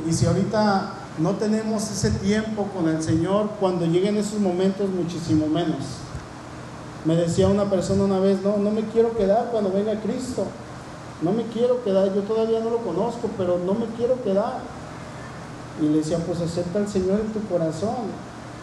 Y 0.08 0.12
si 0.12 0.26
ahorita 0.26 0.92
no 1.20 1.32
tenemos 1.36 1.90
ese 1.90 2.12
tiempo 2.12 2.68
con 2.76 2.90
el 2.90 3.02
Señor, 3.02 3.50
cuando 3.60 3.86
lleguen 3.86 4.18
esos 4.18 4.40
momentos 4.40 4.90
muchísimo 4.90 5.48
menos. 5.48 5.80
Me 7.06 7.16
decía 7.16 7.48
una 7.48 7.70
persona 7.70 8.04
una 8.04 8.20
vez, 8.20 8.42
no, 8.44 8.58
no 8.58 8.72
me 8.72 8.82
quiero 8.82 9.16
quedar 9.16 9.50
cuando 9.52 9.72
venga 9.72 10.00
Cristo. 10.02 10.46
No 11.22 11.32
me 11.32 11.44
quiero 11.44 11.84
quedar, 11.84 12.14
yo 12.14 12.22
todavía 12.22 12.60
no 12.60 12.70
lo 12.70 12.78
conozco, 12.80 13.30
pero 13.38 13.60
no 13.66 13.74
me 13.74 13.86
quiero 13.98 14.22
quedar. 14.24 14.60
Y 15.82 15.86
le 15.86 16.00
decía, 16.00 16.18
pues 16.20 16.42
acepta 16.42 16.80
al 16.80 16.88
Señor 16.88 17.22
en 17.22 17.32
tu 17.34 17.42
corazón. 17.48 18.12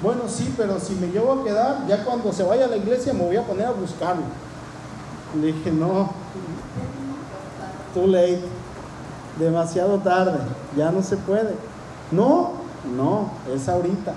Bueno, 0.03 0.23
sí, 0.29 0.53
pero 0.57 0.79
si 0.81 0.95
me 0.95 1.07
llevo 1.09 1.33
a 1.33 1.45
quedar, 1.45 1.87
ya 1.87 2.05
cuando 2.05 2.33
se 2.33 2.43
vaya 2.43 2.67
a 2.67 2.69
la 2.69 2.77
iglesia 2.77 3.15
me 3.15 3.25
voy 3.25 3.37
a 3.37 3.47
poner 3.47 3.67
a 3.67 3.71
buscarlo. 3.71 4.23
Le 5.41 5.49
dije, 5.49 5.71
no, 5.71 6.11
too 7.95 8.07
late, 8.07 8.43
demasiado 9.39 9.99
tarde, 9.99 10.39
ya 10.77 10.91
no 10.91 11.03
se 11.03 11.17
puede. 11.17 11.55
No, 12.11 12.53
no, 12.97 13.31
es 13.53 13.69
ahorita. 13.69 14.15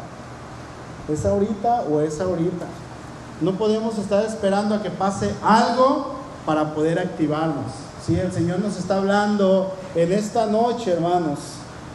Es 1.10 1.26
ahorita 1.26 1.84
o 1.90 2.02
es 2.02 2.20
ahorita. 2.20 2.66
No 3.40 3.54
podemos 3.54 3.98
estar 3.98 4.26
esperando 4.26 4.76
a 4.76 4.82
que 4.82 4.90
pase 4.90 5.34
algo 5.42 6.16
para 6.46 6.74
poder 6.74 7.00
activarnos. 7.00 7.72
Sí, 8.06 8.20
el 8.20 8.32
Señor 8.32 8.60
nos 8.60 8.78
está 8.78 8.98
hablando 8.98 9.74
en 9.96 10.12
esta 10.12 10.48
noche, 10.48 10.92
hermanos, 10.92 11.40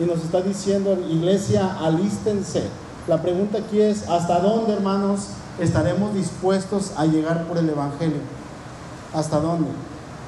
y 0.00 0.04
nos 0.04 0.22
está 0.22 0.40
diciendo, 0.40 0.96
iglesia, 1.08 1.76
alístense 1.80 2.64
la 3.08 3.20
pregunta 3.20 3.58
aquí 3.58 3.80
es, 3.80 4.08
¿hasta 4.08 4.38
dónde, 4.40 4.74
hermanos, 4.74 5.28
estaremos 5.58 6.14
dispuestos 6.14 6.92
a 6.96 7.04
llegar 7.04 7.44
por 7.44 7.58
el 7.58 7.68
Evangelio? 7.68 8.20
¿Hasta 9.12 9.40
dónde? 9.40 9.68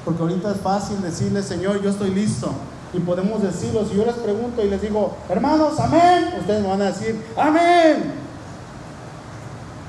Porque 0.03 0.21
ahorita 0.21 0.51
es 0.51 0.57
fácil 0.57 1.01
decirle, 1.01 1.41
Señor, 1.41 1.81
yo 1.81 1.89
estoy 1.89 2.11
listo. 2.11 2.51
Y 2.93 2.99
podemos 2.99 3.41
decirlo, 3.41 3.85
si 3.85 3.95
yo 3.95 4.05
les 4.05 4.15
pregunto 4.15 4.63
y 4.63 4.69
les 4.69 4.81
digo, 4.81 5.15
hermanos, 5.29 5.79
amén, 5.79 6.35
ustedes 6.39 6.61
me 6.61 6.67
van 6.67 6.81
a 6.81 6.85
decir, 6.85 7.25
amén. 7.37 8.13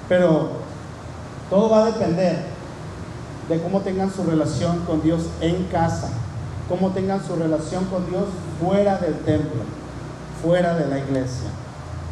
Pero 0.09 0.51
todo 1.51 1.68
va 1.68 1.83
a 1.83 1.87
depender 1.87 2.44
de 3.49 3.61
cómo 3.61 3.81
tengan 3.81 4.12
su 4.12 4.25
relación 4.25 4.81
con 4.87 5.03
Dios 5.03 5.22
en 5.40 5.64
casa, 5.64 6.09
cómo 6.68 6.90
tengan 6.90 7.25
su 7.25 7.37
relación 7.37 7.85
con 7.87 8.09
Dios 8.11 8.25
fuera 8.61 8.99
del 8.99 9.18
templo, 9.20 9.62
fuera 10.42 10.75
de 10.75 10.87
la 10.87 10.99
iglesia. 10.99 11.49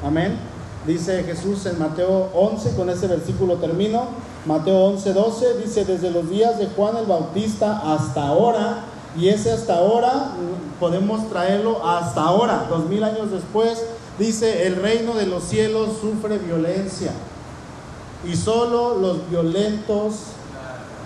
Amén. 0.04 0.53
Dice 0.86 1.24
Jesús 1.24 1.64
en 1.64 1.78
Mateo 1.78 2.28
11, 2.34 2.76
con 2.76 2.90
ese 2.90 3.06
versículo 3.06 3.54
termino. 3.54 4.04
Mateo 4.44 4.84
11, 4.86 5.14
12 5.14 5.58
dice, 5.64 5.86
desde 5.86 6.10
los 6.10 6.28
días 6.28 6.58
de 6.58 6.66
Juan 6.66 6.98
el 6.98 7.06
Bautista 7.06 7.94
hasta 7.94 8.26
ahora, 8.26 8.84
y 9.16 9.28
ese 9.28 9.52
hasta 9.52 9.78
ahora 9.78 10.32
podemos 10.78 11.30
traerlo 11.30 11.86
hasta 11.86 12.22
ahora, 12.22 12.66
dos 12.68 12.84
mil 12.86 13.02
años 13.02 13.30
después, 13.30 13.82
dice, 14.18 14.66
el 14.66 14.76
reino 14.76 15.14
de 15.14 15.26
los 15.26 15.44
cielos 15.44 15.90
sufre 16.02 16.36
violencia, 16.36 17.12
y 18.30 18.36
solo 18.36 18.98
los 18.98 19.30
violentos 19.30 20.14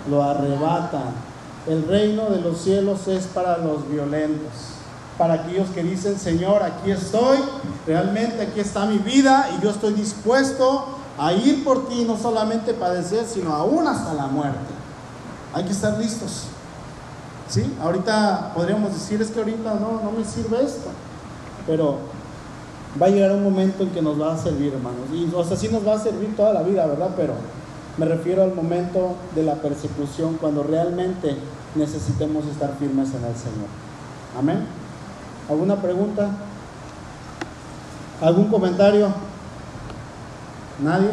lo 0.09 0.23
arrebatan. 0.23 1.29
El 1.67 1.87
reino 1.87 2.29
de 2.29 2.41
los 2.41 2.57
cielos 2.59 3.07
es 3.07 3.27
para 3.27 3.59
los 3.59 3.89
violentos, 3.89 4.78
para 5.19 5.33
aquellos 5.33 5.67
que 5.71 5.83
dicen, 5.83 6.17
Señor, 6.17 6.63
aquí 6.63 6.91
estoy, 6.91 7.39
realmente 7.85 8.41
aquí 8.41 8.61
está 8.61 8.85
mi 8.85 8.99
vida 8.99 9.49
y 9.57 9.61
yo 9.61 9.69
estoy 9.69 9.91
dispuesto 9.91 10.85
a 11.17 11.33
ir 11.33 11.65
por 11.65 11.89
ti, 11.89 12.05
no 12.05 12.17
solamente 12.17 12.73
padecer, 12.73 13.25
sino 13.25 13.53
aún 13.53 13.85
hasta 13.85 14.13
la 14.13 14.27
muerte. 14.27 14.73
Hay 15.53 15.65
que 15.65 15.73
estar 15.73 15.97
listos. 15.97 16.45
¿Sí? 17.49 17.75
Ahorita 17.81 18.53
podríamos 18.55 18.93
decir, 18.93 19.21
es 19.21 19.29
que 19.29 19.39
ahorita 19.39 19.73
no, 19.73 20.01
no 20.01 20.11
me 20.17 20.23
sirve 20.23 20.63
esto, 20.63 20.89
pero 21.67 21.97
va 22.99 23.07
a 23.07 23.09
llegar 23.09 23.33
un 23.33 23.43
momento 23.43 23.83
en 23.83 23.89
que 23.89 24.01
nos 24.01 24.21
va 24.21 24.35
a 24.35 24.37
servir, 24.37 24.73
hermanos. 24.73 25.01
Y, 25.11 25.29
o 25.35 25.43
sea, 25.43 25.57
sí 25.57 25.67
nos 25.67 25.85
va 25.85 25.95
a 25.95 25.99
servir 25.99 26.33
toda 26.37 26.53
la 26.53 26.63
vida, 26.63 26.85
¿verdad? 26.85 27.09
Pero 27.17 27.33
me 27.97 28.05
refiero 28.05 28.43
al 28.43 28.55
momento 28.55 29.15
de 29.35 29.43
la 29.43 29.55
persecución, 29.55 30.37
cuando 30.39 30.63
realmente 30.63 31.35
necesitemos 31.75 32.45
estar 32.45 32.73
firmes 32.79 33.09
en 33.09 33.25
el 33.25 33.35
Señor. 33.35 33.67
Amén. 34.37 34.78
¿Alguna 35.49 35.75
pregunta? 35.77 36.29
¿Algún 38.21 38.49
comentario? 38.49 39.11
¿Nadie? 40.79 41.09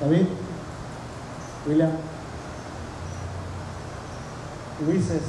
¿David? 0.00 0.26
¿William? 1.66 1.90
Luises, 4.86 5.22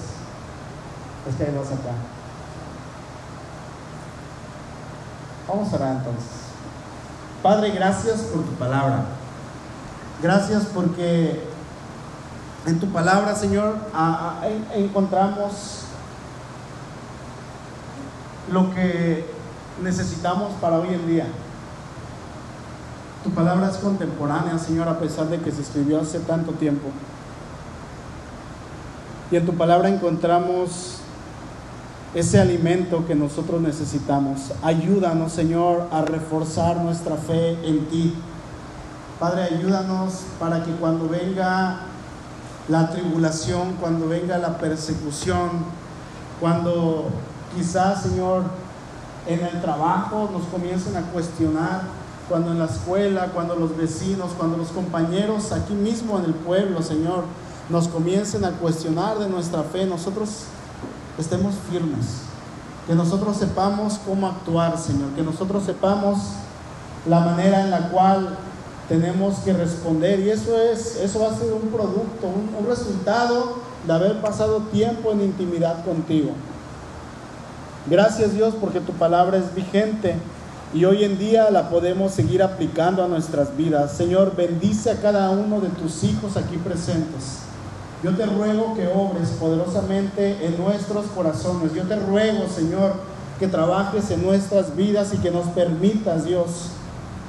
es 1.27 1.35
que 1.35 1.43
hay 1.43 1.51
dos 1.51 1.67
acá. 1.67 1.93
Vamos 5.47 5.71
a 5.71 5.75
orar 5.75 5.95
entonces. 5.97 6.31
Padre, 7.41 7.71
gracias 7.71 8.21
por 8.21 8.43
tu 8.43 8.51
palabra. 8.53 9.05
Gracias 10.21 10.63
porque 10.73 11.43
en 12.65 12.79
tu 12.79 12.87
palabra, 12.87 13.35
Señor, 13.35 13.75
encontramos 14.73 15.82
lo 18.53 18.73
que 18.73 19.25
necesitamos 19.81 20.53
para 20.61 20.77
hoy 20.79 20.89
en 20.93 21.07
día. 21.07 21.25
Tu 23.23 23.31
palabra 23.31 23.69
es 23.69 23.77
contemporánea, 23.77 24.57
Señor, 24.59 24.87
a 24.87 24.99
pesar 24.99 25.27
de 25.27 25.39
que 25.39 25.51
se 25.51 25.61
escribió 25.61 26.01
hace 26.01 26.19
tanto 26.19 26.51
tiempo. 26.51 26.89
Y 29.31 29.37
en 29.37 29.45
tu 29.45 29.53
palabra 29.55 29.89
encontramos 29.89 30.99
ese 32.13 32.39
alimento 32.39 33.07
que 33.07 33.15
nosotros 33.15 33.59
necesitamos. 33.61 34.51
Ayúdanos, 34.61 35.31
Señor, 35.31 35.87
a 35.91 36.03
reforzar 36.03 36.77
nuestra 36.77 37.15
fe 37.15 37.57
en 37.67 37.87
ti. 37.87 38.13
Padre, 39.19 39.43
ayúdanos 39.43 40.25
para 40.39 40.63
que 40.63 40.71
cuando 40.73 41.09
venga 41.09 41.79
la 42.67 42.89
tribulación, 42.91 43.77
cuando 43.79 44.07
venga 44.07 44.37
la 44.37 44.57
persecución, 44.57 45.49
cuando 46.39 47.09
quizás, 47.55 48.03
Señor, 48.03 48.43
en 49.27 49.39
el 49.39 49.61
trabajo 49.61 50.29
nos 50.31 50.43
comiencen 50.47 50.97
a 50.97 51.01
cuestionar, 51.11 51.81
cuando 52.29 52.51
en 52.51 52.59
la 52.59 52.65
escuela, 52.65 53.27
cuando 53.33 53.55
los 53.55 53.75
vecinos, 53.75 54.31
cuando 54.37 54.57
los 54.57 54.69
compañeros 54.69 55.51
aquí 55.51 55.73
mismo 55.73 56.17
en 56.17 56.25
el 56.25 56.33
pueblo, 56.33 56.81
Señor, 56.81 57.25
nos 57.69 57.87
comiencen 57.87 58.45
a 58.45 58.51
cuestionar 58.51 59.19
de 59.19 59.29
nuestra 59.29 59.63
fe, 59.63 59.85
nosotros 59.85 60.45
estemos 61.17 61.55
firmes, 61.69 62.21
que 62.87 62.95
nosotros 62.95 63.37
sepamos 63.37 63.99
cómo 64.05 64.27
actuar, 64.27 64.77
Señor, 64.77 65.09
que 65.15 65.21
nosotros 65.21 65.63
sepamos 65.63 66.19
la 67.07 67.19
manera 67.19 67.61
en 67.61 67.71
la 67.71 67.89
cual 67.89 68.37
tenemos 68.87 69.39
que 69.39 69.53
responder 69.53 70.19
y 70.19 70.29
eso 70.29 70.57
es 70.59 70.97
eso 70.97 71.19
va 71.19 71.27
a 71.27 71.37
ser 71.37 71.53
un 71.53 71.69
producto, 71.69 72.27
un, 72.27 72.53
un 72.59 72.67
resultado 72.67 73.57
de 73.85 73.93
haber 73.93 74.21
pasado 74.21 74.59
tiempo 74.71 75.11
en 75.11 75.21
intimidad 75.21 75.83
contigo. 75.85 76.31
Gracias 77.85 78.33
Dios 78.33 78.53
porque 78.61 78.79
tu 78.79 78.93
palabra 78.93 79.37
es 79.37 79.53
vigente 79.53 80.15
y 80.73 80.85
hoy 80.85 81.03
en 81.03 81.17
día 81.17 81.51
la 81.51 81.69
podemos 81.69 82.13
seguir 82.13 82.41
aplicando 82.41 83.03
a 83.03 83.07
nuestras 83.07 83.57
vidas. 83.57 83.91
Señor, 83.91 84.35
bendice 84.35 84.91
a 84.91 85.01
cada 85.01 85.29
uno 85.29 85.59
de 85.59 85.67
tus 85.69 86.03
hijos 86.03 86.37
aquí 86.37 86.57
presentes. 86.57 87.39
Yo 88.01 88.15
te 88.15 88.25
ruego 88.25 88.73
que 88.73 88.87
obres 88.87 89.29
poderosamente 89.39 90.45
en 90.45 90.57
nuestros 90.57 91.05
corazones. 91.07 91.73
Yo 91.73 91.83
te 91.83 91.95
ruego, 91.95 92.47
Señor, 92.47 92.93
que 93.37 93.47
trabajes 93.47 94.09
en 94.11 94.23
nuestras 94.23 94.75
vidas 94.75 95.13
y 95.13 95.17
que 95.17 95.31
nos 95.31 95.47
permitas, 95.47 96.25
Dios, 96.25 96.69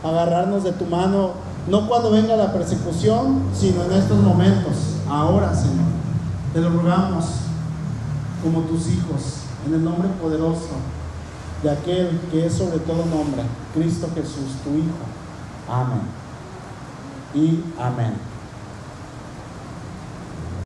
agarrarnos 0.02 0.64
de 0.64 0.72
tu 0.72 0.84
mano, 0.86 1.32
no 1.68 1.88
cuando 1.88 2.10
venga 2.10 2.36
la 2.36 2.52
persecución, 2.52 3.42
sino 3.54 3.84
en 3.84 3.92
estos 3.92 4.18
momentos, 4.18 4.74
ahora, 5.08 5.54
Señor. 5.54 5.84
Te 6.52 6.60
lo 6.60 6.70
rogamos 6.70 7.24
como 8.42 8.60
tus 8.62 8.88
hijos, 8.88 9.43
en 9.66 9.74
el 9.74 9.84
nombre 9.84 10.08
poderoso 10.20 10.76
de 11.62 11.70
aquel 11.70 12.20
que 12.30 12.46
es 12.46 12.52
sobre 12.52 12.78
todo 12.78 13.06
nombre, 13.06 13.42
Cristo 13.74 14.08
Jesús, 14.14 14.56
tu 14.62 14.70
Hijo. 14.70 15.04
Amén. 15.68 16.02
Y 17.34 17.60
amén. 17.80 18.33